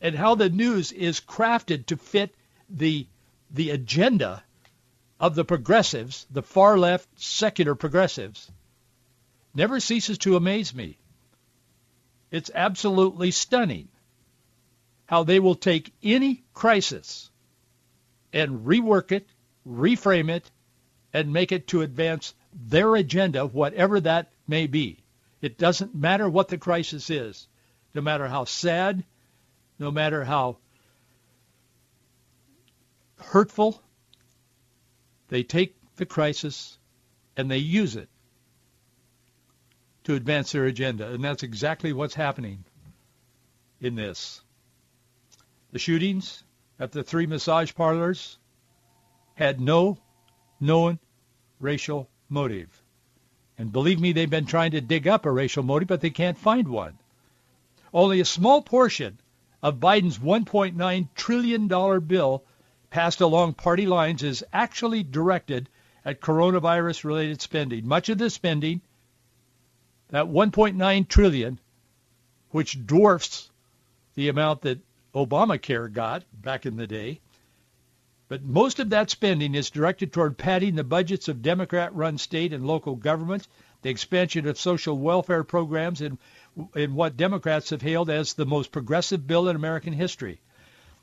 and 0.00 0.14
how 0.14 0.34
the 0.34 0.48
news 0.48 0.92
is 0.92 1.20
crafted 1.20 1.86
to 1.86 1.96
fit 1.96 2.34
the 2.68 3.06
the 3.52 3.70
agenda 3.70 4.44
of 5.18 5.34
the 5.34 5.44
progressives, 5.44 6.26
the 6.30 6.42
far 6.42 6.78
left 6.78 7.08
secular 7.20 7.74
progressives, 7.74 8.50
never 9.52 9.80
ceases 9.80 10.18
to 10.18 10.36
amaze 10.36 10.72
me. 10.72 10.96
It's 12.30 12.50
absolutely 12.54 13.32
stunning 13.32 13.88
how 15.10 15.24
they 15.24 15.40
will 15.40 15.56
take 15.56 15.92
any 16.04 16.40
crisis 16.54 17.30
and 18.32 18.64
rework 18.64 19.10
it, 19.10 19.26
reframe 19.66 20.30
it, 20.30 20.48
and 21.12 21.32
make 21.32 21.50
it 21.50 21.66
to 21.66 21.82
advance 21.82 22.32
their 22.54 22.94
agenda, 22.94 23.44
whatever 23.44 23.98
that 23.98 24.30
may 24.46 24.68
be. 24.68 25.02
It 25.42 25.58
doesn't 25.58 25.96
matter 25.96 26.30
what 26.30 26.46
the 26.46 26.58
crisis 26.58 27.10
is, 27.10 27.48
no 27.92 28.00
matter 28.00 28.28
how 28.28 28.44
sad, 28.44 29.02
no 29.80 29.90
matter 29.90 30.22
how 30.22 30.58
hurtful, 33.18 33.82
they 35.26 35.42
take 35.42 35.74
the 35.96 36.06
crisis 36.06 36.78
and 37.36 37.50
they 37.50 37.58
use 37.58 37.96
it 37.96 38.08
to 40.04 40.14
advance 40.14 40.52
their 40.52 40.66
agenda. 40.66 41.10
And 41.10 41.24
that's 41.24 41.42
exactly 41.42 41.92
what's 41.92 42.14
happening 42.14 42.62
in 43.80 43.96
this. 43.96 44.40
The 45.72 45.78
shootings 45.78 46.42
at 46.78 46.92
the 46.92 47.04
three 47.04 47.26
massage 47.26 47.74
parlors 47.74 48.38
had 49.34 49.60
no 49.60 49.98
known 50.58 50.98
racial 51.60 52.08
motive. 52.28 52.82
And 53.56 53.72
believe 53.72 54.00
me, 54.00 54.12
they've 54.12 54.28
been 54.28 54.46
trying 54.46 54.72
to 54.72 54.80
dig 54.80 55.06
up 55.06 55.26
a 55.26 55.30
racial 55.30 55.62
motive, 55.62 55.88
but 55.88 56.00
they 56.00 56.10
can't 56.10 56.38
find 56.38 56.66
one. 56.68 56.98
Only 57.92 58.20
a 58.20 58.24
small 58.24 58.62
portion 58.62 59.20
of 59.62 59.80
Biden's 59.80 60.18
$1.9 60.18 61.08
trillion 61.14 61.68
bill 62.00 62.44
passed 62.90 63.20
along 63.20 63.54
party 63.54 63.86
lines 63.86 64.22
is 64.22 64.44
actually 64.52 65.02
directed 65.02 65.68
at 66.04 66.20
coronavirus-related 66.20 67.40
spending. 67.40 67.86
Much 67.86 68.08
of 68.08 68.18
the 68.18 68.30
spending, 68.30 68.80
that 70.08 70.26
1.9 70.26 71.08
trillion, 71.08 71.60
which 72.50 72.86
dwarfs 72.86 73.50
the 74.14 74.28
amount 74.28 74.62
that 74.62 74.80
Obamacare 75.14 75.92
got 75.92 76.24
back 76.32 76.66
in 76.66 76.76
the 76.76 76.86
day, 76.86 77.20
but 78.28 78.44
most 78.44 78.78
of 78.78 78.90
that 78.90 79.10
spending 79.10 79.54
is 79.54 79.70
directed 79.70 80.12
toward 80.12 80.38
padding 80.38 80.76
the 80.76 80.84
budgets 80.84 81.26
of 81.26 81.42
Democrat-run 81.42 82.16
state 82.16 82.52
and 82.52 82.64
local 82.66 82.94
governments, 82.94 83.48
the 83.82 83.90
expansion 83.90 84.46
of 84.46 84.58
social 84.58 84.96
welfare 84.96 85.42
programs 85.42 86.00
and 86.00 86.18
in 86.76 86.94
what 86.94 87.16
Democrats 87.16 87.70
have 87.70 87.82
hailed 87.82 88.10
as 88.10 88.34
the 88.34 88.46
most 88.46 88.70
progressive 88.70 89.26
bill 89.26 89.48
in 89.48 89.56
American 89.56 89.92
history. 89.92 90.40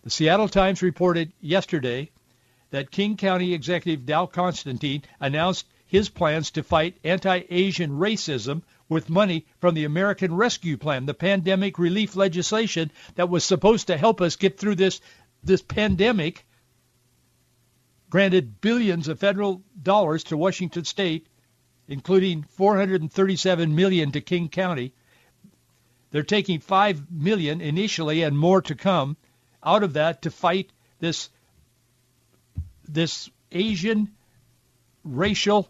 The 0.03 0.09
Seattle 0.09 0.47
Times 0.47 0.81
reported 0.81 1.33
yesterday 1.41 2.11
that 2.69 2.91
King 2.91 3.17
County 3.17 3.53
Executive 3.53 4.05
Dow 4.05 4.25
Constantine 4.25 5.03
announced 5.19 5.65
his 5.85 6.07
plans 6.09 6.51
to 6.51 6.63
fight 6.63 6.97
anti-Asian 7.03 7.91
racism 7.91 8.61
with 8.89 9.09
money 9.09 9.45
from 9.59 9.75
the 9.75 9.85
American 9.85 10.35
Rescue 10.35 10.77
Plan, 10.77 11.05
the 11.05 11.13
pandemic 11.13 11.77
relief 11.77 12.15
legislation 12.15 12.91
that 13.15 13.29
was 13.29 13.43
supposed 13.43 13.87
to 13.87 13.97
help 13.97 14.21
us 14.21 14.35
get 14.35 14.57
through 14.57 14.75
this 14.75 15.01
this 15.43 15.61
pandemic. 15.61 16.45
Granted 18.09 18.61
billions 18.61 19.07
of 19.07 19.19
federal 19.19 19.61
dollars 19.81 20.23
to 20.25 20.37
Washington 20.37 20.85
state, 20.85 21.27
including 21.87 22.43
437 22.43 23.75
million 23.75 24.11
to 24.13 24.21
King 24.21 24.47
County. 24.47 24.93
They're 26.11 26.23
taking 26.23 26.59
5 26.59 27.11
million 27.11 27.59
initially 27.59 28.23
and 28.23 28.37
more 28.39 28.61
to 28.61 28.75
come 28.75 29.17
out 29.61 29.83
of 29.83 29.93
that 29.93 30.21
to 30.21 30.31
fight 30.31 30.71
this 30.99 31.29
this 32.87 33.29
Asian 33.51 34.09
racial 35.03 35.69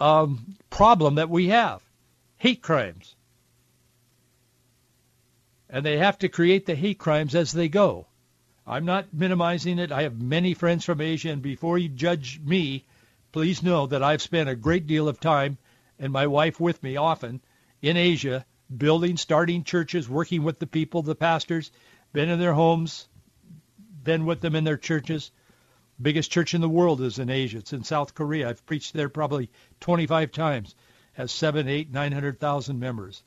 um, 0.00 0.56
problem 0.70 1.16
that 1.16 1.30
we 1.30 1.48
have, 1.48 1.80
hate 2.42 2.60
crimes. 2.60 3.14
And 5.70 5.86
they 5.86 5.98
have 5.98 6.18
to 6.18 6.28
create 6.28 6.66
the 6.66 6.74
hate 6.74 6.98
crimes 6.98 7.36
as 7.36 7.52
they 7.52 7.68
go. 7.68 8.08
I'm 8.66 8.84
not 8.84 9.14
minimizing 9.14 9.78
it. 9.78 9.92
I 9.92 10.02
have 10.02 10.20
many 10.20 10.52
friends 10.52 10.84
from 10.84 11.00
Asia, 11.00 11.30
and 11.30 11.40
before 11.40 11.78
you 11.78 11.88
judge 11.88 12.40
me, 12.40 12.84
please 13.30 13.62
know 13.62 13.86
that 13.86 14.02
I've 14.02 14.22
spent 14.22 14.48
a 14.48 14.56
great 14.56 14.88
deal 14.88 15.06
of 15.06 15.20
time, 15.20 15.56
and 16.00 16.12
my 16.12 16.26
wife 16.26 16.58
with 16.58 16.82
me 16.82 16.96
often, 16.96 17.40
in 17.80 17.96
Asia, 17.96 18.44
building, 18.76 19.16
starting 19.18 19.62
churches, 19.62 20.08
working 20.08 20.42
with 20.42 20.58
the 20.58 20.66
people, 20.66 21.02
the 21.02 21.14
pastors, 21.14 21.70
been 22.12 22.28
in 22.28 22.40
their 22.40 22.54
homes, 22.54 23.06
been 24.02 24.26
with 24.26 24.40
them 24.40 24.56
in 24.56 24.64
their 24.64 24.76
churches. 24.76 25.30
Biggest 26.00 26.32
church 26.32 26.54
in 26.54 26.60
the 26.60 26.68
world 26.68 27.02
is 27.02 27.20
in 27.20 27.30
Asia. 27.30 27.58
It's 27.58 27.72
in 27.72 27.84
South 27.84 28.16
Korea. 28.16 28.48
I've 28.48 28.66
preached 28.66 28.94
there 28.94 29.08
probably 29.08 29.48
25 29.78 30.32
times. 30.32 30.74
Has 31.14 31.30
seven, 31.30 31.68
eight, 31.68 31.90
nine 31.90 32.12
hundred 32.12 32.40
thousand 32.40 32.80
members. 32.80 33.22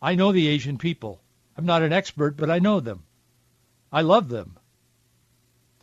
I 0.00 0.14
know 0.14 0.32
the 0.32 0.48
Asian 0.48 0.78
people. 0.78 1.20
I'm 1.56 1.66
not 1.66 1.82
an 1.82 1.92
expert, 1.92 2.36
but 2.36 2.50
I 2.50 2.58
know 2.58 2.80
them. 2.80 3.04
I 3.92 4.02
love 4.02 4.28
them. 4.28 4.58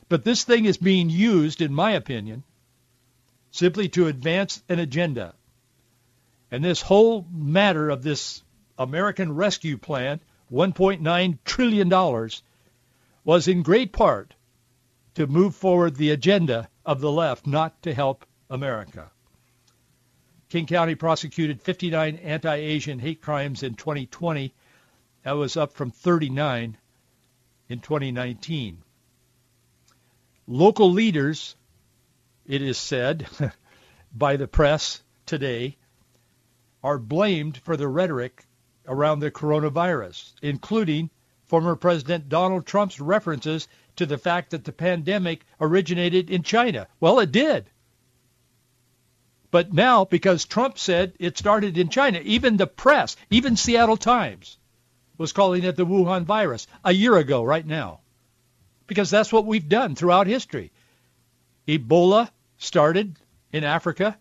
But 0.10 0.24
this 0.24 0.44
thing 0.44 0.66
is 0.66 0.78
being 0.78 1.10
used, 1.10 1.62
in 1.62 1.74
my 1.74 1.92
opinion, 1.92 2.44
simply 3.52 3.90
to 3.90 4.08
advance 4.08 4.62
an 4.68 4.80
agenda. 4.80 5.34
And 6.52 6.64
this 6.64 6.82
whole 6.82 7.26
matter 7.32 7.90
of 7.90 8.04
this 8.04 8.44
American 8.78 9.34
Rescue 9.34 9.78
Plan, 9.78 10.20
$1.9 10.52 11.38
trillion, 11.46 12.30
was 13.24 13.48
in 13.48 13.64
great 13.64 13.94
part 13.94 14.34
to 15.16 15.28
move 15.28 15.56
forward 15.56 15.96
the 15.96 16.12
agenda 16.12 16.70
of 16.86 17.00
the 17.00 17.12
left, 17.12 17.48
not 17.48 17.82
to 17.84 17.94
help 17.94 18.26
America. 18.50 19.12
King 20.52 20.66
County 20.66 20.96
prosecuted 20.96 21.62
59 21.62 22.18
anti-Asian 22.18 23.00
hate 23.00 23.22
crimes 23.22 23.64
in 23.64 23.76
2020. 23.76 24.54
That 25.24 25.32
was 25.32 25.56
up 25.56 25.72
from 25.72 25.92
39 25.92 26.78
in 27.70 27.80
2019. 27.80 28.84
Local 30.48 30.92
leaders, 30.92 31.56
it 32.46 32.62
is 32.62 32.78
said 32.78 33.30
by 34.14 34.36
the 34.36 34.46
press 34.46 35.02
today, 35.26 35.78
are 36.84 36.98
blamed 36.98 37.56
for 37.56 37.78
the 37.78 37.88
rhetoric 37.88 38.46
around 38.86 39.20
the 39.20 39.32
coronavirus, 39.32 40.34
including 40.42 41.10
former 41.46 41.78
President 41.78 42.28
Donald 42.28 42.66
Trump's 42.66 43.00
references 43.00 43.70
to 43.96 44.06
the 44.06 44.18
fact 44.18 44.50
that 44.50 44.66
the 44.66 44.74
pandemic 44.74 45.46
originated 45.62 46.30
in 46.30 46.44
China. 46.44 46.90
Well, 47.00 47.20
it 47.20 47.32
did. 47.32 47.70
But 49.52 49.74
now, 49.74 50.06
because 50.06 50.46
Trump 50.46 50.80
said 50.80 51.14
it 51.20 51.38
started 51.38 51.78
in 51.78 51.90
China, 51.90 52.22
even 52.24 52.56
the 52.56 52.68
press, 52.68 53.18
even 53.30 53.58
Seattle 53.58 53.98
Times, 53.98 54.58
was 55.18 55.34
calling 55.34 55.64
it 55.66 55.76
the 55.76 55.86
Wuhan 55.86 56.24
virus 56.24 56.68
a 56.86 56.94
year 56.94 57.18
ago 57.18 57.44
right 57.44 57.66
now. 57.66 58.00
Because 58.88 59.10
that's 59.10 59.32
what 59.32 59.46
we've 59.46 59.68
done 59.68 59.96
throughout 59.96 60.28
history. 60.28 60.72
Ebola 61.68 62.30
started 62.58 63.18
in 63.52 63.66
Africa, 63.66 64.18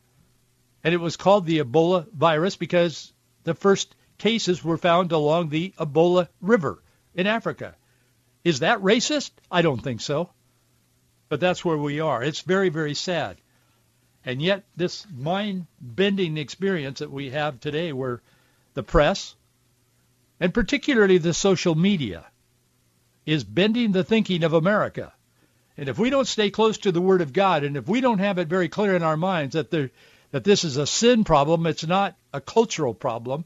and 0.83 0.93
it 0.93 1.01
was 1.01 1.17
called 1.17 1.47
the 1.47 1.61
Ebola 1.61 2.11
virus 2.13 2.57
because 2.57 3.13
the 3.45 3.55
first 3.55 3.95
cases 4.19 4.65
were 4.65 4.79
found 4.79 5.13
along 5.13 5.49
the 5.49 5.73
Ebola 5.79 6.29
River 6.41 6.83
in 7.15 7.27
Africa. 7.29 7.77
Is 8.43 8.61
that 8.61 8.81
racist? 8.81 9.31
I 9.51 9.63
don't 9.63 9.83
think 9.83 10.01
so. 10.01 10.31
But 11.29 11.39
that's 11.39 11.65
where 11.65 11.79
we 11.79 12.01
are. 12.01 12.23
It's 12.23 12.41
very, 12.41 12.69
very 12.69 12.95
sad. 12.95 13.37
And 14.25 14.43
yet 14.43 14.65
this 14.77 15.07
mind-bending 15.17 16.37
experience 16.37 16.99
that 16.99 17.11
we 17.11 17.31
have 17.31 17.59
today 17.59 17.93
where 17.93 18.21
the 18.75 18.83
press, 18.83 19.35
and 20.39 20.53
particularly 20.53 21.19
the 21.19 21.35
social 21.35 21.75
media, 21.75 22.27
is 23.25 23.45
bending 23.45 23.93
the 23.93 24.05
thinking 24.05 24.45
of 24.45 24.53
America. 24.53 25.13
And 25.77 25.89
if 25.89 25.99
we 25.99 26.11
don't 26.11 26.27
stay 26.27 26.51
close 26.51 26.79
to 26.79 26.93
the 26.93 27.01
Word 27.01 27.23
of 27.23 27.33
God, 27.33 27.65
and 27.65 27.77
if 27.77 27.89
we 27.89 28.01
don't 28.01 28.19
have 28.19 28.39
it 28.39 28.49
very 28.49 28.69
clear 28.69 28.95
in 28.95 29.03
our 29.03 29.17
minds 29.17 29.55
that 29.55 29.71
there, 29.71 29.91
that 30.31 30.45
this 30.45 30.65
is 30.65 30.77
a 30.77 30.87
sin 30.87 31.25
problem, 31.25 31.67
it's 31.67 31.87
not 31.87 32.17
a 32.33 32.41
cultural 32.41 32.93
problem, 32.93 33.45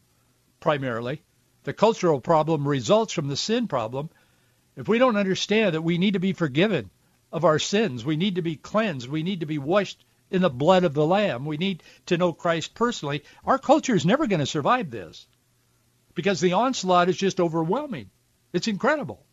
primarily. 0.58 1.22
The 1.62 1.72
cultural 1.72 2.20
problem 2.20 2.66
results 2.66 3.12
from 3.12 3.28
the 3.28 3.36
sin 3.36 3.68
problem. 3.68 4.10
If 4.76 4.88
we 4.88 4.98
don't 4.98 5.16
understand 5.16 5.74
that 5.74 5.82
we 5.82 5.98
need 5.98 6.14
to 6.14 6.20
be 6.20 6.32
forgiven 6.32 6.90
of 7.32 7.44
our 7.44 7.58
sins, 7.58 8.04
we 8.04 8.16
need 8.16 8.34
to 8.34 8.42
be 8.42 8.56
cleansed, 8.56 9.08
we 9.08 9.22
need 9.22 9.40
to 9.40 9.46
be 9.46 9.58
washed 9.58 10.04
in 10.30 10.42
the 10.42 10.50
blood 10.50 10.84
of 10.84 10.94
the 10.94 11.06
Lamb, 11.06 11.44
we 11.44 11.56
need 11.56 11.82
to 12.06 12.16
know 12.16 12.32
Christ 12.32 12.74
personally, 12.74 13.24
our 13.44 13.58
culture 13.58 13.94
is 13.94 14.06
never 14.06 14.26
going 14.26 14.40
to 14.40 14.46
survive 14.46 14.90
this 14.90 15.26
because 16.14 16.40
the 16.40 16.54
onslaught 16.54 17.08
is 17.08 17.16
just 17.16 17.40
overwhelming. 17.40 18.10
It's 18.52 18.68
incredible. 18.68 19.24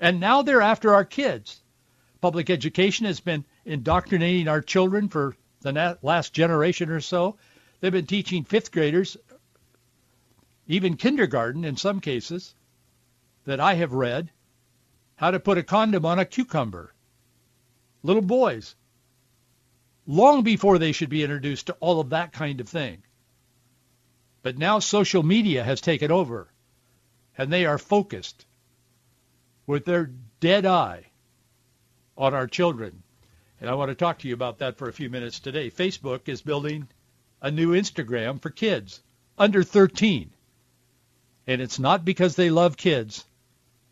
And 0.00 0.20
now 0.20 0.42
they're 0.42 0.62
after 0.62 0.94
our 0.94 1.04
kids. 1.04 1.60
Public 2.20 2.50
education 2.50 3.06
has 3.06 3.20
been 3.20 3.44
indoctrinating 3.64 4.48
our 4.48 4.60
children 4.60 5.08
for 5.08 5.36
the 5.60 5.98
last 6.02 6.32
generation 6.32 6.90
or 6.90 7.00
so. 7.00 7.36
They've 7.80 7.92
been 7.92 8.06
teaching 8.06 8.44
fifth 8.44 8.72
graders, 8.72 9.16
even 10.66 10.96
kindergarten 10.96 11.64
in 11.64 11.76
some 11.76 12.00
cases, 12.00 12.54
that 13.44 13.60
I 13.60 13.74
have 13.74 13.92
read, 13.92 14.30
how 15.16 15.30
to 15.30 15.40
put 15.40 15.58
a 15.58 15.62
condom 15.62 16.04
on 16.06 16.18
a 16.18 16.24
cucumber. 16.24 16.94
Little 18.02 18.22
boys, 18.22 18.74
long 20.06 20.42
before 20.42 20.78
they 20.78 20.92
should 20.92 21.08
be 21.08 21.22
introduced 21.22 21.66
to 21.66 21.76
all 21.80 22.00
of 22.00 22.10
that 22.10 22.32
kind 22.32 22.60
of 22.60 22.68
thing. 22.68 23.02
But 24.42 24.58
now 24.58 24.78
social 24.78 25.22
media 25.22 25.64
has 25.64 25.80
taken 25.80 26.10
over, 26.10 26.48
and 27.38 27.52
they 27.52 27.64
are 27.66 27.78
focused 27.78 28.44
with 29.66 29.84
their 29.84 30.10
dead 30.40 30.66
eye 30.66 31.06
on 32.16 32.34
our 32.34 32.46
children. 32.46 33.02
And 33.60 33.70
I 33.70 33.74
want 33.74 33.88
to 33.88 33.94
talk 33.94 34.18
to 34.18 34.28
you 34.28 34.34
about 34.34 34.58
that 34.58 34.76
for 34.76 34.88
a 34.88 34.92
few 34.92 35.08
minutes 35.08 35.40
today. 35.40 35.70
Facebook 35.70 36.28
is 36.28 36.42
building 36.42 36.88
a 37.40 37.50
new 37.50 37.72
Instagram 37.72 38.40
for 38.40 38.50
kids 38.50 39.00
under 39.38 39.62
13. 39.62 40.30
And 41.46 41.60
it's 41.60 41.78
not 41.78 42.04
because 42.04 42.36
they 42.36 42.50
love 42.50 42.76
kids 42.76 43.24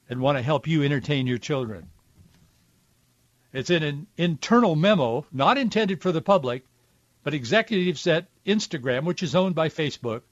and 0.09 0.21
want 0.21 0.37
to 0.37 0.43
help 0.43 0.67
you 0.67 0.83
entertain 0.83 1.27
your 1.27 1.39
children. 1.39 1.89
It's 3.53 3.71
in 3.71 3.83
an 3.83 4.07
internal 4.17 4.77
memo, 4.77 5.27
not 5.33 5.59
intended 5.59 6.01
for 6.01 6.13
the 6.13 6.23
public, 6.23 6.65
but 7.23 7.35
executives 7.35 8.07
at 8.07 8.29
Instagram, 8.47 9.05
which 9.05 9.23
is 9.23 9.35
owned 9.35 9.55
by 9.55 9.69
Facebook, 9.69 10.23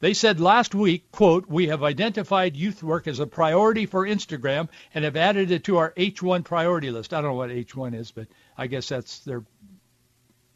they 0.00 0.14
said 0.14 0.40
last 0.40 0.74
week, 0.74 1.12
quote, 1.12 1.46
we 1.46 1.68
have 1.68 1.82
identified 1.82 2.56
youth 2.56 2.82
work 2.82 3.06
as 3.06 3.20
a 3.20 3.26
priority 3.26 3.84
for 3.84 4.06
Instagram 4.06 4.68
and 4.94 5.04
have 5.04 5.16
added 5.16 5.50
it 5.50 5.64
to 5.64 5.76
our 5.76 5.92
H1 5.92 6.42
priority 6.42 6.90
list. 6.90 7.12
I 7.12 7.20
don't 7.20 7.32
know 7.32 7.36
what 7.36 7.50
H1 7.50 7.94
is, 7.94 8.10
but 8.10 8.26
I 8.56 8.66
guess 8.66 8.88
that's 8.88 9.18
their 9.20 9.44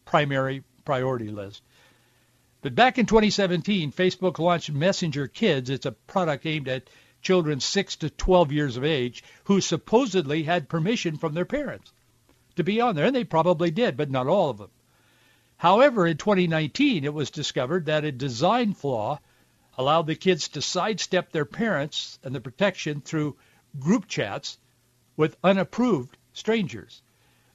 primary 0.06 0.64
priority 0.86 1.28
list. 1.28 1.62
But 2.62 2.74
back 2.74 2.96
in 2.96 3.04
2017, 3.04 3.92
Facebook 3.92 4.38
launched 4.38 4.72
Messenger 4.72 5.28
Kids. 5.28 5.68
It's 5.68 5.84
a 5.84 5.92
product 5.92 6.46
aimed 6.46 6.68
at 6.68 6.88
children 7.24 7.58
6 7.58 7.96
to 7.96 8.10
12 8.10 8.52
years 8.52 8.76
of 8.76 8.84
age 8.84 9.24
who 9.44 9.60
supposedly 9.60 10.44
had 10.44 10.68
permission 10.68 11.16
from 11.16 11.34
their 11.34 11.44
parents 11.44 11.92
to 12.54 12.62
be 12.62 12.80
on 12.80 12.94
there. 12.94 13.06
And 13.06 13.16
they 13.16 13.24
probably 13.24 13.70
did, 13.70 13.96
but 13.96 14.10
not 14.10 14.28
all 14.28 14.50
of 14.50 14.58
them. 14.58 14.70
However, 15.56 16.06
in 16.06 16.16
2019, 16.16 17.04
it 17.04 17.14
was 17.14 17.30
discovered 17.30 17.86
that 17.86 18.04
a 18.04 18.12
design 18.12 18.74
flaw 18.74 19.18
allowed 19.76 20.06
the 20.06 20.14
kids 20.14 20.48
to 20.48 20.62
sidestep 20.62 21.32
their 21.32 21.44
parents 21.44 22.18
and 22.22 22.34
the 22.34 22.40
protection 22.40 23.00
through 23.00 23.36
group 23.78 24.06
chats 24.06 24.58
with 25.16 25.36
unapproved 25.42 26.16
strangers. 26.32 27.02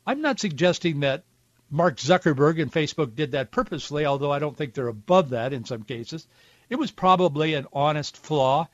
I'm 0.06 0.22
not 0.22 0.40
suggesting 0.40 1.02
that 1.02 1.24
Mark 1.70 1.98
Zuckerberg 1.98 2.60
and 2.62 2.72
Facebook 2.72 3.16
did 3.16 3.34
that 3.34 3.52
purposely, 3.52 4.06
although 4.06 4.32
I 4.32 4.40
don't 4.40 4.58
think 4.58 4.74
they're 4.74 4.88
above 4.88 5.30
that 5.30 5.54
in 5.54 5.66
some 5.66 5.84
cases. 5.84 6.28
It 6.70 6.78
was 6.78 6.92
probably 6.92 7.54
an 7.54 7.68
honest 7.72 8.18
flaw 8.18 8.68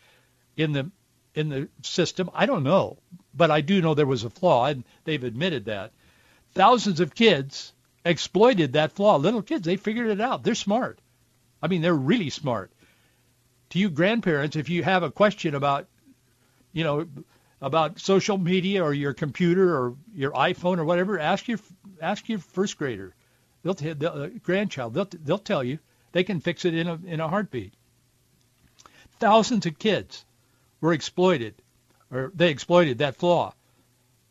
in 0.57 0.73
the 0.73 0.91
in 1.33 1.49
the 1.49 1.69
system? 1.83 2.29
I 2.33 2.45
don't 2.45 2.63
know, 2.63 2.97
but 3.33 3.51
I 3.51 3.61
do 3.61 3.81
know 3.81 3.93
there 3.93 4.05
was 4.05 4.23
a 4.23 4.29
flaw, 4.29 4.65
and 4.65 4.83
they've 5.03 5.23
admitted 5.23 5.65
that. 5.65 5.91
Thousands 6.53 6.99
of 6.99 7.13
kids 7.13 7.73
exploited 8.05 8.73
that 8.73 8.93
flaw. 8.93 9.17
Little 9.17 9.41
kids, 9.41 9.65
they 9.65 9.75
figured 9.75 10.07
it 10.07 10.21
out. 10.21 10.43
They're 10.43 10.55
smart. 10.55 10.99
I 11.61 11.67
mean, 11.67 11.81
they're 11.81 11.93
really 11.93 12.29
smart. 12.29 12.71
To 13.71 13.79
you 13.79 13.89
grandparents, 13.89 14.55
if 14.55 14.69
you 14.69 14.83
have 14.83 15.03
a 15.03 15.11
question 15.11 15.55
about, 15.55 15.87
you 16.71 16.83
know, 16.83 17.07
about 17.61 17.99
social 17.99 18.37
media 18.37 18.83
or 18.83 18.93
your 18.93 19.13
computer 19.13 19.75
or 19.75 19.95
your 20.13 20.31
iPhone 20.31 20.77
or 20.77 20.85
whatever, 20.85 21.19
ask 21.19 21.47
your 21.47 21.59
ask 22.01 22.29
your 22.29 22.39
first 22.39 22.77
grader, 22.77 23.15
they'll, 23.63 23.73
t- 23.73 23.93
the 23.93 24.13
uh, 24.13 24.29
grandchild, 24.43 24.93
they'll 24.93 25.09
they'll 25.23 25.39
tell 25.39 25.63
you. 25.63 25.79
They 26.11 26.23
can 26.23 26.39
fix 26.39 26.63
it 26.63 26.73
in 26.73 26.87
a 26.87 26.99
in 27.05 27.19
a 27.19 27.27
heartbeat. 27.27 27.73
Thousands 29.19 29.65
of 29.65 29.79
kids 29.79 30.23
were 30.81 30.93
exploited, 30.93 31.55
or 32.11 32.31
they 32.35 32.49
exploited 32.49 32.97
that 32.97 33.15
flaw, 33.15 33.53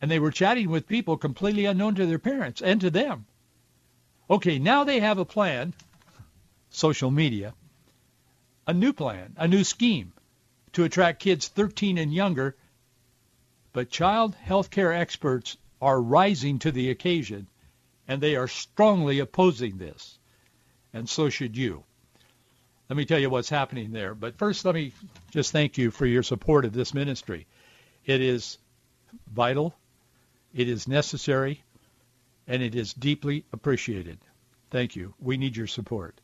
and 0.01 0.11
they 0.11 0.19
were 0.19 0.31
chatting 0.31 0.71
with 0.71 0.87
people 0.87 1.17
completely 1.17 1.65
unknown 1.65 1.95
to 1.95 2.07
their 2.07 2.19
parents 2.19 2.63
and 2.63 2.81
to 2.81 2.91
them. 2.91 3.27
Okay, 4.29 4.59
now 4.59 4.85
they 4.85 5.01
have 5.01 5.19
a 5.19 5.25
plan, 5.25 5.75
social 6.71 7.11
media, 7.11 7.55
a 8.67 8.75
new 8.75 8.93
plan, 8.93 9.35
a 9.37 9.49
new 9.49 9.65
scheme 9.65 10.13
to 10.73 10.85
attract 10.85 11.21
kids 11.21 11.49
13 11.49 11.99
and 11.99 12.13
younger. 12.13 12.57
But 13.73 13.91
child 13.91 14.35
health 14.35 14.71
care 14.71 14.93
experts 14.93 15.57
are 15.81 16.01
rising 16.01 16.59
to 16.61 16.73
the 16.73 16.91
occasion, 16.91 17.47
and 18.09 18.21
they 18.21 18.37
are 18.37 18.49
strongly 18.49 19.19
opposing 19.19 19.79
this 19.79 20.19
and 20.95 21.09
so 21.09 21.29
should 21.29 21.57
you. 21.57 21.83
Let 22.89 22.97
me 22.97 23.07
tell 23.07 23.19
you 23.19 23.31
what's 23.31 23.49
happening 23.49 23.93
there. 23.93 24.15
But 24.15 24.37
first, 24.37 24.65
let 24.65 24.75
me 24.75 24.93
just 25.31 25.53
thank 25.53 25.79
you 25.79 25.91
for 25.91 26.07
your 26.07 26.23
support 26.23 26.65
of 26.65 26.73
this 26.73 26.93
ministry. 26.93 27.47
It 28.05 28.21
is 28.21 28.59
vital, 29.33 29.75
it 30.55 30.69
is 30.69 30.87
necessary, 30.87 31.63
and 32.47 32.63
it 32.63 32.75
is 32.75 32.93
deeply 32.93 33.45
appreciated. 33.53 34.19
Thank 34.71 34.97
you. 34.97 35.15
We 35.19 35.39
need 35.39 35.57
your 35.57 35.67
support. 35.67 36.21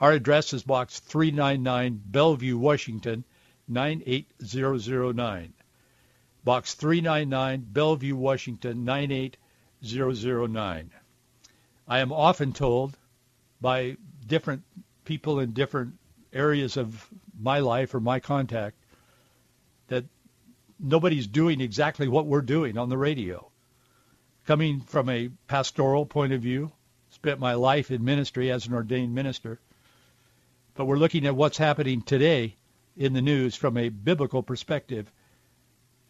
Our 0.00 0.12
address 0.12 0.52
is 0.52 0.62
Box 0.62 1.00
399, 1.00 2.00
Bellevue, 2.06 2.56
Washington, 2.56 3.24
98009. 3.68 5.52
Box 6.44 6.74
399, 6.74 7.66
Bellevue, 7.70 8.16
Washington, 8.16 8.84
98009. 8.84 10.90
I 11.86 11.98
am 11.98 12.12
often 12.12 12.52
told 12.52 12.96
by 13.60 13.96
different 14.26 14.62
people 15.08 15.40
in 15.40 15.52
different 15.52 15.94
areas 16.34 16.76
of 16.76 17.08
my 17.40 17.60
life 17.60 17.94
or 17.94 18.00
my 18.00 18.20
contact 18.20 18.76
that 19.86 20.04
nobody's 20.78 21.26
doing 21.26 21.62
exactly 21.62 22.06
what 22.06 22.26
we're 22.26 22.42
doing 22.42 22.76
on 22.76 22.90
the 22.90 22.98
radio. 22.98 23.50
Coming 24.46 24.82
from 24.82 25.08
a 25.08 25.30
pastoral 25.46 26.04
point 26.04 26.34
of 26.34 26.42
view, 26.42 26.70
spent 27.08 27.40
my 27.40 27.54
life 27.54 27.90
in 27.90 28.04
ministry 28.04 28.50
as 28.50 28.66
an 28.66 28.74
ordained 28.74 29.14
minister, 29.14 29.58
but 30.74 30.84
we're 30.84 30.98
looking 30.98 31.26
at 31.26 31.34
what's 31.34 31.56
happening 31.56 32.02
today 32.02 32.54
in 32.94 33.14
the 33.14 33.22
news 33.22 33.56
from 33.56 33.78
a 33.78 33.88
biblical 33.88 34.42
perspective, 34.42 35.10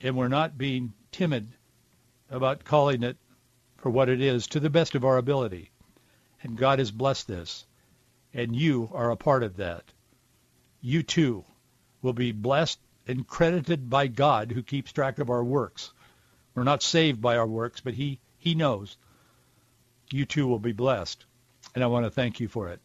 and 0.00 0.16
we're 0.16 0.26
not 0.26 0.58
being 0.58 0.92
timid 1.12 1.46
about 2.30 2.64
calling 2.64 3.04
it 3.04 3.16
for 3.76 3.90
what 3.90 4.08
it 4.08 4.20
is 4.20 4.48
to 4.48 4.58
the 4.58 4.70
best 4.70 4.96
of 4.96 5.04
our 5.04 5.18
ability. 5.18 5.70
And 6.42 6.58
God 6.58 6.80
has 6.80 6.90
blessed 6.90 7.28
this 7.28 7.64
and 8.34 8.54
you 8.54 8.90
are 8.92 9.10
a 9.10 9.16
part 9.16 9.42
of 9.42 9.56
that. 9.56 9.84
You 10.80 11.02
too 11.02 11.44
will 12.02 12.12
be 12.12 12.32
blessed 12.32 12.78
and 13.06 13.26
credited 13.26 13.88
by 13.88 14.06
God 14.06 14.52
who 14.52 14.62
keeps 14.62 14.92
track 14.92 15.18
of 15.18 15.30
our 15.30 15.42
works. 15.42 15.92
We're 16.54 16.64
not 16.64 16.82
saved 16.82 17.20
by 17.20 17.36
our 17.36 17.46
works, 17.46 17.80
but 17.80 17.94
he, 17.94 18.20
he 18.38 18.54
knows. 18.54 18.96
You 20.10 20.26
too 20.26 20.46
will 20.46 20.58
be 20.58 20.72
blessed. 20.72 21.24
And 21.74 21.82
I 21.82 21.86
want 21.86 22.04
to 22.06 22.10
thank 22.10 22.40
you 22.40 22.48
for 22.48 22.68
it. 22.68 22.80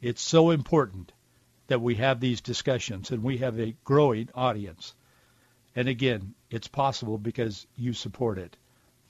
It's 0.00 0.22
so 0.22 0.50
important 0.50 1.12
that 1.66 1.80
we 1.80 1.96
have 1.96 2.20
these 2.20 2.40
discussions 2.40 3.10
and 3.10 3.22
we 3.22 3.38
have 3.38 3.58
a 3.58 3.74
growing 3.84 4.28
audience. 4.34 4.94
And 5.74 5.88
again, 5.88 6.34
it's 6.50 6.68
possible 6.68 7.18
because 7.18 7.66
you 7.76 7.92
support 7.92 8.38
it. 8.38 8.56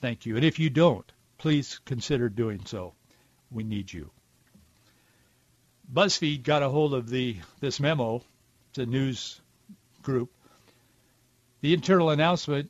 Thank 0.01 0.25
you. 0.25 0.35
And 0.35 0.45
if 0.45 0.59
you 0.59 0.69
don't, 0.69 1.09
please 1.37 1.79
consider 1.85 2.29
doing 2.29 2.65
so. 2.65 2.93
We 3.51 3.63
need 3.63 3.91
you. 3.91 4.11
BuzzFeed 5.91 6.43
got 6.43 6.63
a 6.63 6.69
hold 6.69 6.93
of 6.93 7.09
the 7.09 7.37
this 7.59 7.79
memo. 7.79 8.21
A 8.77 8.85
news 8.85 9.41
group. 10.03 10.31
The 11.61 11.73
internal 11.73 12.11
announcement 12.11 12.69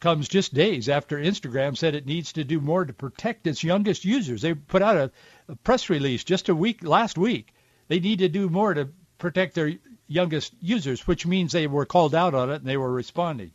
comes 0.00 0.28
just 0.28 0.52
days 0.52 0.86
after 0.90 1.16
Instagram 1.16 1.74
said 1.74 1.94
it 1.94 2.04
needs 2.04 2.34
to 2.34 2.44
do 2.44 2.60
more 2.60 2.84
to 2.84 2.92
protect 2.92 3.46
its 3.46 3.64
youngest 3.64 4.04
users. 4.04 4.42
They 4.42 4.52
put 4.52 4.82
out 4.82 4.96
a, 4.98 5.10
a 5.48 5.56
press 5.56 5.88
release 5.88 6.22
just 6.24 6.50
a 6.50 6.54
week 6.54 6.82
last 6.82 7.16
week. 7.16 7.54
They 7.88 8.00
need 8.00 8.18
to 8.18 8.28
do 8.28 8.50
more 8.50 8.74
to 8.74 8.90
protect 9.16 9.54
their 9.54 9.72
youngest 10.08 10.52
users, 10.60 11.06
which 11.06 11.26
means 11.26 11.52
they 11.52 11.66
were 11.66 11.86
called 11.86 12.14
out 12.14 12.34
on 12.34 12.50
it 12.50 12.56
and 12.56 12.66
they 12.66 12.76
were 12.76 12.92
responding. 12.92 13.52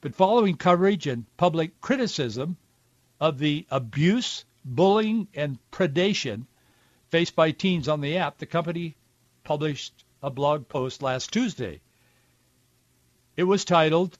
But 0.00 0.14
following 0.14 0.56
coverage 0.56 1.08
and 1.08 1.24
public 1.36 1.80
criticism 1.80 2.56
of 3.18 3.38
the 3.40 3.66
abuse, 3.72 4.44
bullying, 4.64 5.26
and 5.34 5.58
predation 5.72 6.46
faced 7.10 7.34
by 7.34 7.50
teens 7.50 7.88
on 7.88 8.00
the 8.00 8.16
app, 8.16 8.38
the 8.38 8.46
company 8.46 8.96
published 9.44 10.04
a 10.22 10.30
blog 10.30 10.68
post 10.68 11.02
last 11.02 11.32
Tuesday. 11.32 11.80
It 13.36 13.44
was 13.44 13.64
titled, 13.64 14.18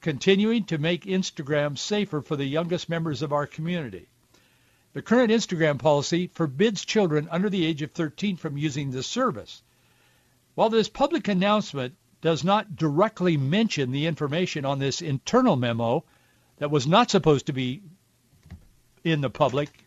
Continuing 0.00 0.64
to 0.64 0.78
Make 0.78 1.04
Instagram 1.04 1.76
Safer 1.76 2.22
for 2.22 2.36
the 2.36 2.46
Youngest 2.46 2.88
Members 2.88 3.20
of 3.22 3.32
Our 3.32 3.46
Community. 3.46 4.08
The 4.92 5.02
current 5.02 5.30
Instagram 5.30 5.78
policy 5.78 6.28
forbids 6.28 6.84
children 6.84 7.28
under 7.30 7.50
the 7.50 7.66
age 7.66 7.82
of 7.82 7.92
13 7.92 8.36
from 8.36 8.56
using 8.56 8.90
this 8.90 9.06
service. 9.06 9.62
While 10.54 10.70
this 10.70 10.88
public 10.88 11.28
announcement 11.28 11.94
does 12.20 12.42
not 12.44 12.76
directly 12.76 13.36
mention 13.36 13.92
the 13.92 14.06
information 14.06 14.64
on 14.64 14.78
this 14.78 15.00
internal 15.02 15.56
memo 15.56 16.04
that 16.58 16.70
was 16.70 16.86
not 16.86 17.10
supposed 17.10 17.46
to 17.46 17.52
be 17.52 17.82
in 19.04 19.20
the 19.20 19.30
public 19.30 19.86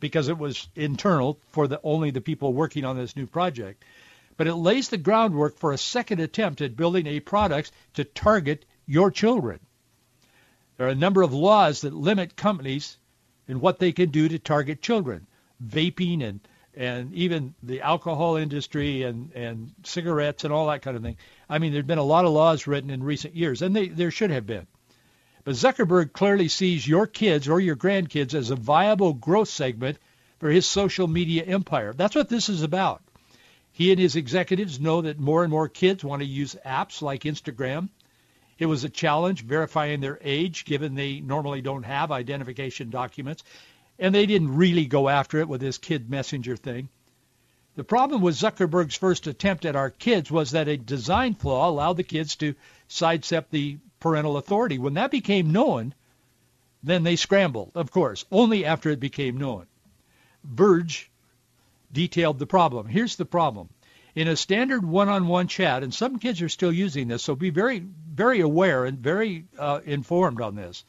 because 0.00 0.28
it 0.28 0.38
was 0.38 0.68
internal 0.74 1.38
for 1.50 1.66
the, 1.66 1.80
only 1.82 2.10
the 2.10 2.20
people 2.20 2.52
working 2.52 2.84
on 2.84 2.96
this 2.96 3.16
new 3.16 3.26
project. 3.26 3.84
But 4.36 4.46
it 4.46 4.54
lays 4.54 4.88
the 4.88 4.98
groundwork 4.98 5.58
for 5.58 5.72
a 5.72 5.78
second 5.78 6.20
attempt 6.20 6.60
at 6.60 6.76
building 6.76 7.06
a 7.06 7.20
product 7.20 7.72
to 7.94 8.04
target 8.04 8.64
your 8.86 9.10
children. 9.10 9.60
There 10.76 10.86
are 10.86 10.90
a 10.90 10.94
number 10.94 11.22
of 11.22 11.32
laws 11.32 11.80
that 11.80 11.94
limit 11.94 12.36
companies 12.36 12.98
in 13.48 13.60
what 13.60 13.78
they 13.78 13.92
can 13.92 14.10
do 14.10 14.28
to 14.28 14.38
target 14.38 14.82
children. 14.82 15.26
Vaping 15.64 16.22
and 16.22 16.40
and 16.76 17.14
even 17.14 17.54
the 17.62 17.80
alcohol 17.80 18.36
industry 18.36 19.02
and, 19.02 19.32
and 19.32 19.72
cigarettes 19.82 20.44
and 20.44 20.52
all 20.52 20.66
that 20.66 20.82
kind 20.82 20.94
of 20.94 21.02
thing. 21.02 21.16
I 21.48 21.58
mean, 21.58 21.72
there 21.72 21.80
have 21.80 21.86
been 21.86 21.96
a 21.96 22.02
lot 22.02 22.26
of 22.26 22.32
laws 22.32 22.66
written 22.66 22.90
in 22.90 23.02
recent 23.02 23.34
years, 23.34 23.62
and 23.62 23.74
they, 23.74 23.88
there 23.88 24.10
should 24.10 24.30
have 24.30 24.46
been. 24.46 24.66
But 25.46 25.54
Zuckerberg 25.54 26.12
clearly 26.12 26.48
sees 26.48 26.88
your 26.88 27.06
kids 27.06 27.46
or 27.46 27.60
your 27.60 27.76
grandkids 27.76 28.34
as 28.34 28.50
a 28.50 28.56
viable 28.56 29.12
growth 29.12 29.48
segment 29.48 29.96
for 30.40 30.50
his 30.50 30.66
social 30.66 31.06
media 31.06 31.44
empire. 31.44 31.92
That's 31.92 32.16
what 32.16 32.28
this 32.28 32.48
is 32.48 32.62
about. 32.62 33.00
He 33.70 33.92
and 33.92 34.00
his 34.00 34.16
executives 34.16 34.80
know 34.80 35.02
that 35.02 35.20
more 35.20 35.44
and 35.44 35.50
more 35.52 35.68
kids 35.68 36.02
want 36.02 36.18
to 36.22 36.26
use 36.26 36.56
apps 36.66 37.00
like 37.00 37.22
Instagram. 37.22 37.90
It 38.58 38.66
was 38.66 38.82
a 38.82 38.88
challenge 38.88 39.44
verifying 39.44 40.00
their 40.00 40.18
age, 40.20 40.64
given 40.64 40.96
they 40.96 41.20
normally 41.20 41.60
don't 41.60 41.84
have 41.84 42.10
identification 42.10 42.90
documents, 42.90 43.44
and 44.00 44.12
they 44.12 44.26
didn't 44.26 44.56
really 44.56 44.86
go 44.86 45.08
after 45.08 45.38
it 45.38 45.46
with 45.46 45.60
this 45.60 45.78
kid 45.78 46.10
messenger 46.10 46.56
thing. 46.56 46.88
The 47.76 47.84
problem 47.84 48.20
with 48.20 48.34
Zuckerberg's 48.34 48.96
first 48.96 49.28
attempt 49.28 49.64
at 49.64 49.76
our 49.76 49.90
kids 49.90 50.28
was 50.28 50.50
that 50.50 50.66
a 50.66 50.76
design 50.76 51.34
flaw 51.34 51.68
allowed 51.68 51.98
the 51.98 52.02
kids 52.02 52.34
to 52.36 52.56
sidestep 52.88 53.48
the 53.50 53.78
parental 54.06 54.36
authority. 54.36 54.78
When 54.78 54.94
that 54.94 55.10
became 55.10 55.50
known, 55.50 55.92
then 56.80 57.02
they 57.02 57.16
scrambled, 57.16 57.72
of 57.74 57.90
course, 57.90 58.24
only 58.30 58.64
after 58.64 58.88
it 58.90 59.00
became 59.00 59.36
known. 59.36 59.66
Verge 60.44 61.10
detailed 61.92 62.38
the 62.38 62.46
problem. 62.46 62.86
Here's 62.86 63.16
the 63.16 63.24
problem. 63.24 63.68
In 64.14 64.28
a 64.28 64.36
standard 64.36 64.84
one-on-one 64.84 65.48
chat, 65.48 65.82
and 65.82 65.92
some 65.92 66.20
kids 66.20 66.40
are 66.40 66.48
still 66.48 66.72
using 66.72 67.08
this, 67.08 67.24
so 67.24 67.34
be 67.34 67.50
very, 67.50 67.80
very 67.80 68.38
aware 68.38 68.84
and 68.84 68.96
very 68.96 69.46
uh, 69.58 69.80
informed 69.84 70.40
on 70.40 70.54
this. 70.54 70.84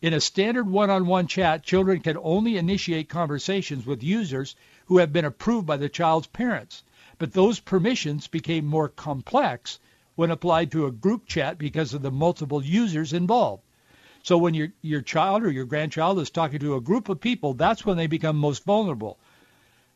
In 0.00 0.14
a 0.14 0.20
standard 0.20 0.66
one-on-one 0.66 1.26
chat, 1.26 1.62
children 1.62 2.00
can 2.00 2.16
only 2.16 2.56
initiate 2.56 3.10
conversations 3.10 3.84
with 3.84 4.02
users 4.02 4.56
who 4.86 4.96
have 4.96 5.12
been 5.12 5.26
approved 5.26 5.66
by 5.66 5.76
the 5.76 5.90
child's 5.90 6.26
parents. 6.28 6.84
But 7.18 7.34
those 7.34 7.60
permissions 7.60 8.28
became 8.28 8.64
more 8.64 8.88
complex 8.88 9.78
when 10.16 10.30
applied 10.30 10.72
to 10.72 10.86
a 10.86 10.90
group 10.90 11.26
chat 11.26 11.56
because 11.58 11.94
of 11.94 12.02
the 12.02 12.10
multiple 12.10 12.64
users 12.64 13.12
involved. 13.12 13.62
So 14.22 14.36
when 14.38 14.54
your 14.54 14.72
your 14.82 15.02
child 15.02 15.44
or 15.44 15.50
your 15.52 15.66
grandchild 15.66 16.18
is 16.18 16.30
talking 16.30 16.58
to 16.58 16.74
a 16.74 16.80
group 16.80 17.08
of 17.08 17.20
people, 17.20 17.54
that's 17.54 17.86
when 17.86 17.96
they 17.96 18.08
become 18.08 18.36
most 18.36 18.64
vulnerable. 18.64 19.18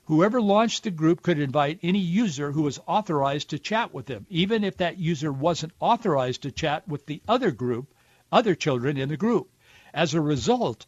Whoever 0.05 0.41
launched 0.41 0.85
the 0.85 0.91
group 0.91 1.23
could 1.23 1.39
invite 1.39 1.81
any 1.83 1.99
user 1.99 2.53
who 2.53 2.63
was 2.63 2.81
authorized 2.87 3.51
to 3.51 3.59
chat 3.59 3.95
with 3.95 4.07
them, 4.07 4.27
even 4.29 4.63
if 4.63 4.77
that 4.77 4.99
user 4.99 5.33
wasn't 5.33 5.73
authorized 5.81 6.43
to 6.43 6.53
chat 6.53 6.87
with 6.87 7.07
the 7.07 7.23
other 7.27 7.51
group, 7.51 7.93
other 8.31 8.55
children 8.55 8.97
in 8.97 9.09
the 9.09 9.17
group. 9.17 9.51
As 9.95 10.15
a 10.15 10.21
result, 10.21 10.87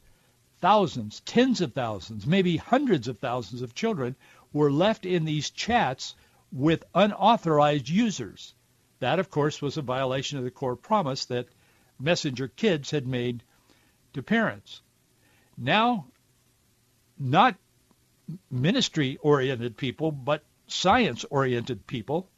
thousands, 0.61 1.21
tens 1.21 1.61
of 1.61 1.73
thousands, 1.73 2.27
maybe 2.27 2.57
hundreds 2.59 3.09
of 3.09 3.19
thousands 3.19 3.63
of 3.63 3.75
children 3.75 4.15
were 4.53 4.71
left 4.71 5.07
in 5.07 5.25
these 5.25 5.51
chats 5.51 6.15
with 6.53 6.85
unauthorized 6.95 7.89
users. 7.89 8.55
That, 9.03 9.19
of 9.19 9.31
course, 9.31 9.61
was 9.61 9.77
a 9.77 9.83
violation 9.83 10.39
of 10.39 10.45
the 10.45 10.53
core 10.53 10.77
promise 10.77 11.25
that 11.25 11.49
Messenger 11.99 12.47
Kids 12.47 12.93
had 12.93 13.05
made 13.05 13.43
to 14.13 14.23
parents. 14.23 14.81
Now, 15.59 16.07
not 17.19 17.57
ministry-oriented 18.49 19.77
people, 19.77 20.13
but 20.13 20.45
science-oriented 20.69 21.85
people, 21.89 22.29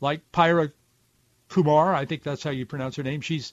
like 0.00 0.32
Pyra 0.32 0.72
Kumar, 1.48 1.94
I 1.94 2.04
think 2.04 2.24
that's 2.24 2.42
how 2.42 2.50
you 2.50 2.66
pronounce 2.66 2.96
her 2.96 3.04
name. 3.04 3.20
She's 3.20 3.52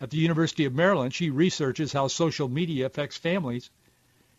at 0.00 0.10
the 0.10 0.18
University 0.18 0.66
of 0.66 0.72
Maryland. 0.72 1.12
She 1.12 1.30
researches 1.30 1.92
how 1.92 2.06
social 2.06 2.48
media 2.48 2.86
affects 2.86 3.16
families. 3.16 3.70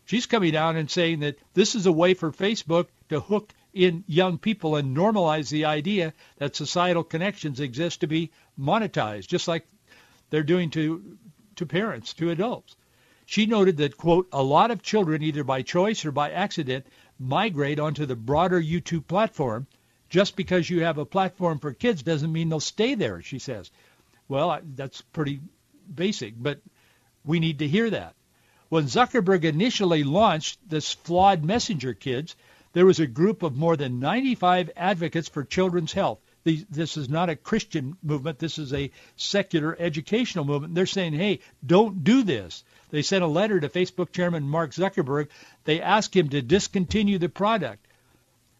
She's 0.06 0.24
coming 0.24 0.56
out 0.56 0.76
and 0.76 0.90
saying 0.90 1.20
that 1.20 1.36
this 1.52 1.74
is 1.74 1.84
a 1.84 1.92
way 1.92 2.14
for 2.14 2.32
Facebook 2.32 2.86
to 3.10 3.20
hook 3.20 3.52
in 3.74 4.04
young 4.06 4.38
people 4.38 4.76
and 4.76 4.96
normalize 4.96 5.50
the 5.50 5.64
idea 5.64 6.14
that 6.38 6.56
societal 6.56 7.04
connections 7.04 7.60
exist 7.60 8.00
to 8.00 8.06
be 8.06 8.30
monetized, 8.58 9.26
just 9.26 9.48
like 9.48 9.66
they're 10.30 10.42
doing 10.42 10.70
to 10.70 11.18
to 11.56 11.66
parents, 11.66 12.14
to 12.14 12.30
adults. 12.30 12.76
She 13.26 13.46
noted 13.46 13.76
that, 13.78 13.96
quote, 13.96 14.28
a 14.32 14.42
lot 14.42 14.70
of 14.70 14.82
children, 14.82 15.22
either 15.22 15.44
by 15.44 15.62
choice 15.62 16.04
or 16.04 16.12
by 16.12 16.30
accident, 16.30 16.86
migrate 17.18 17.78
onto 17.78 18.06
the 18.06 18.16
broader 18.16 18.60
YouTube 18.60 19.06
platform. 19.06 19.66
Just 20.10 20.36
because 20.36 20.68
you 20.68 20.82
have 20.82 20.98
a 20.98 21.06
platform 21.06 21.58
for 21.58 21.72
kids 21.72 22.02
doesn't 22.02 22.32
mean 22.32 22.48
they'll 22.48 22.60
stay 22.60 22.94
there, 22.94 23.22
she 23.22 23.38
says. 23.38 23.70
Well, 24.28 24.60
that's 24.76 25.00
pretty 25.00 25.40
basic, 25.92 26.34
but 26.36 26.60
we 27.24 27.40
need 27.40 27.60
to 27.60 27.68
hear 27.68 27.90
that. 27.90 28.14
When 28.68 28.84
Zuckerberg 28.84 29.44
initially 29.44 30.04
launched 30.04 30.58
this 30.68 30.92
flawed 30.92 31.44
Messenger 31.44 31.94
Kids, 31.94 32.36
there 32.74 32.86
was 32.86 33.00
a 33.00 33.06
group 33.06 33.42
of 33.42 33.56
more 33.56 33.76
than 33.76 33.98
95 33.98 34.70
advocates 34.76 35.28
for 35.28 35.42
children's 35.42 35.92
health. 35.92 36.18
This 36.44 36.98
is 36.98 37.08
not 37.08 37.30
a 37.30 37.36
Christian 37.36 37.96
movement. 38.02 38.38
This 38.38 38.58
is 38.58 38.74
a 38.74 38.90
secular 39.16 39.74
educational 39.78 40.44
movement. 40.44 40.74
They're 40.74 40.84
saying, 40.84 41.14
hey, 41.14 41.40
don't 41.64 42.04
do 42.04 42.22
this. 42.22 42.64
They 42.90 43.00
sent 43.00 43.24
a 43.24 43.28
letter 43.28 43.58
to 43.58 43.70
Facebook 43.70 44.12
chairman 44.12 44.46
Mark 44.46 44.72
Zuckerberg. 44.72 45.28
They 45.64 45.80
asked 45.80 46.14
him 46.14 46.28
to 46.28 46.42
discontinue 46.42 47.16
the 47.16 47.30
product. 47.30 47.86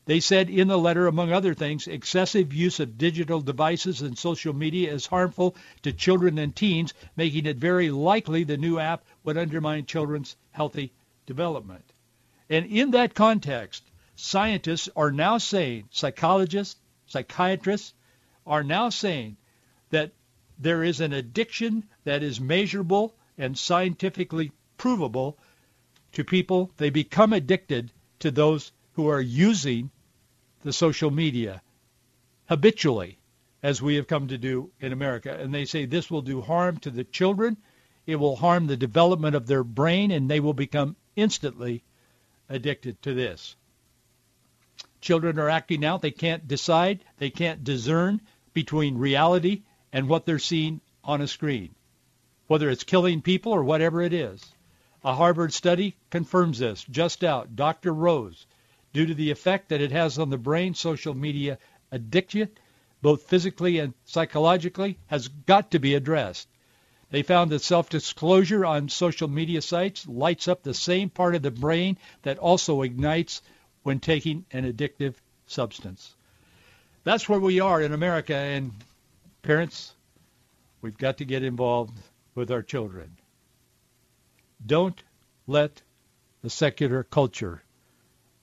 They 0.06 0.20
said 0.20 0.48
in 0.48 0.68
the 0.68 0.78
letter, 0.78 1.06
among 1.06 1.32
other 1.32 1.54
things, 1.54 1.86
excessive 1.86 2.54
use 2.54 2.80
of 2.80 2.98
digital 2.98 3.40
devices 3.40 4.00
and 4.00 4.16
social 4.16 4.54
media 4.54 4.92
is 4.92 5.06
harmful 5.06 5.56
to 5.82 5.92
children 5.92 6.38
and 6.38 6.54
teens, 6.54 6.94
making 7.16 7.46
it 7.46 7.56
very 7.56 7.90
likely 7.90 8.44
the 8.44 8.56
new 8.56 8.78
app 8.78 9.04
would 9.24 9.36
undermine 9.36 9.86
children's 9.86 10.36
healthy 10.52 10.92
development. 11.26 11.84
And 12.50 12.66
in 12.66 12.90
that 12.92 13.14
context, 13.14 13.82
scientists 14.16 14.88
are 14.96 15.10
now 15.10 15.38
saying, 15.38 15.88
psychologists, 15.90 16.76
psychiatrists 17.06 17.94
are 18.46 18.62
now 18.62 18.88
saying 18.90 19.36
that 19.90 20.12
there 20.58 20.82
is 20.84 21.00
an 21.00 21.12
addiction 21.12 21.84
that 22.04 22.22
is 22.22 22.40
measurable 22.40 23.14
and 23.38 23.58
scientifically 23.58 24.52
provable 24.76 25.36
to 26.12 26.24
people. 26.24 26.70
They 26.76 26.90
become 26.90 27.32
addicted 27.32 27.90
to 28.20 28.30
those 28.30 28.72
who 28.92 29.08
are 29.08 29.20
using 29.20 29.90
the 30.62 30.72
social 30.72 31.10
media 31.10 31.60
habitually, 32.48 33.18
as 33.62 33.82
we 33.82 33.96
have 33.96 34.06
come 34.06 34.28
to 34.28 34.38
do 34.38 34.70
in 34.80 34.92
America. 34.92 35.34
And 35.34 35.52
they 35.52 35.64
say 35.64 35.86
this 35.86 36.10
will 36.10 36.22
do 36.22 36.40
harm 36.40 36.78
to 36.78 36.90
the 36.90 37.04
children. 37.04 37.56
It 38.06 38.16
will 38.16 38.36
harm 38.36 38.66
the 38.66 38.76
development 38.76 39.34
of 39.34 39.46
their 39.46 39.64
brain, 39.64 40.10
and 40.10 40.30
they 40.30 40.40
will 40.40 40.54
become 40.54 40.96
instantly 41.16 41.82
addicted 42.48 43.00
to 43.02 43.14
this. 43.14 43.56
Children 45.04 45.38
are 45.38 45.50
acting 45.50 45.84
out. 45.84 46.02
They 46.02 46.10
can't 46.10 46.48
decide. 46.48 47.04
They 47.18 47.30
can't 47.30 47.62
discern 47.62 48.20
between 48.52 48.98
reality 48.98 49.62
and 49.92 50.08
what 50.08 50.26
they're 50.26 50.38
seeing 50.38 50.80
on 51.04 51.20
a 51.20 51.28
screen 51.28 51.74
whether 52.46 52.68
it's 52.68 52.84
killing 52.84 53.22
people 53.22 53.52
or 53.52 53.64
whatever 53.64 54.02
it 54.02 54.12
is. 54.12 54.44
A 55.02 55.14
Harvard 55.14 55.52
study 55.52 55.96
confirms 56.10 56.58
this, 56.58 56.84
just 56.84 57.24
out. 57.24 57.56
Dr. 57.56 57.92
Rose, 57.92 58.46
due 58.92 59.06
to 59.06 59.14
the 59.14 59.30
effect 59.30 59.70
that 59.70 59.80
it 59.80 59.92
has 59.92 60.18
on 60.18 60.30
the 60.30 60.38
brain, 60.38 60.74
social 60.74 61.14
media 61.14 61.58
addiction, 61.90 62.48
both 63.02 63.22
physically 63.24 63.78
and 63.78 63.94
psychologically, 64.04 64.98
has 65.06 65.28
got 65.28 65.70
to 65.70 65.78
be 65.78 65.94
addressed. 65.94 66.48
They 67.10 67.22
found 67.22 67.50
that 67.50 67.62
self-disclosure 67.62 68.64
on 68.64 68.88
social 68.88 69.28
media 69.28 69.62
sites 69.62 70.06
lights 70.06 70.48
up 70.48 70.62
the 70.62 70.74
same 70.74 71.10
part 71.10 71.34
of 71.34 71.42
the 71.42 71.50
brain 71.50 71.98
that 72.22 72.38
also 72.38 72.82
ignites 72.82 73.42
when 73.84 74.00
taking 74.00 74.44
an 74.50 74.70
addictive 74.70 75.14
substance. 75.46 76.12
That's 77.04 77.28
where 77.28 77.38
we 77.38 77.60
are 77.60 77.80
in 77.80 77.92
America, 77.92 78.34
and 78.34 78.72
parents, 79.42 79.94
we've 80.80 80.98
got 80.98 81.18
to 81.18 81.24
get 81.24 81.44
involved 81.44 81.96
with 82.34 82.50
our 82.50 82.62
children. 82.62 83.16
Don't 84.66 85.00
let 85.46 85.82
the 86.42 86.50
secular 86.50 87.04
culture 87.04 87.62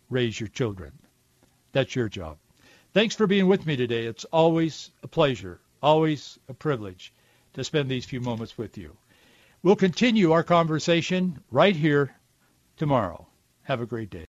raise 0.09 0.39
your 0.39 0.49
children. 0.49 0.91
That's 1.71 1.95
your 1.95 2.07
job. 2.07 2.37
Thanks 2.93 3.15
for 3.15 3.25
being 3.25 3.47
with 3.47 3.65
me 3.65 3.75
today. 3.75 4.05
It's 4.05 4.25
always 4.25 4.91
a 5.01 5.07
pleasure, 5.07 5.59
always 5.81 6.37
a 6.49 6.53
privilege 6.53 7.13
to 7.53 7.63
spend 7.63 7.89
these 7.89 8.05
few 8.05 8.21
moments 8.21 8.57
with 8.57 8.77
you. 8.77 8.95
We'll 9.63 9.75
continue 9.75 10.33
our 10.33 10.43
conversation 10.43 11.41
right 11.49 11.75
here 11.75 12.13
tomorrow. 12.77 13.27
Have 13.63 13.81
a 13.81 13.85
great 13.85 14.09
day. 14.09 14.25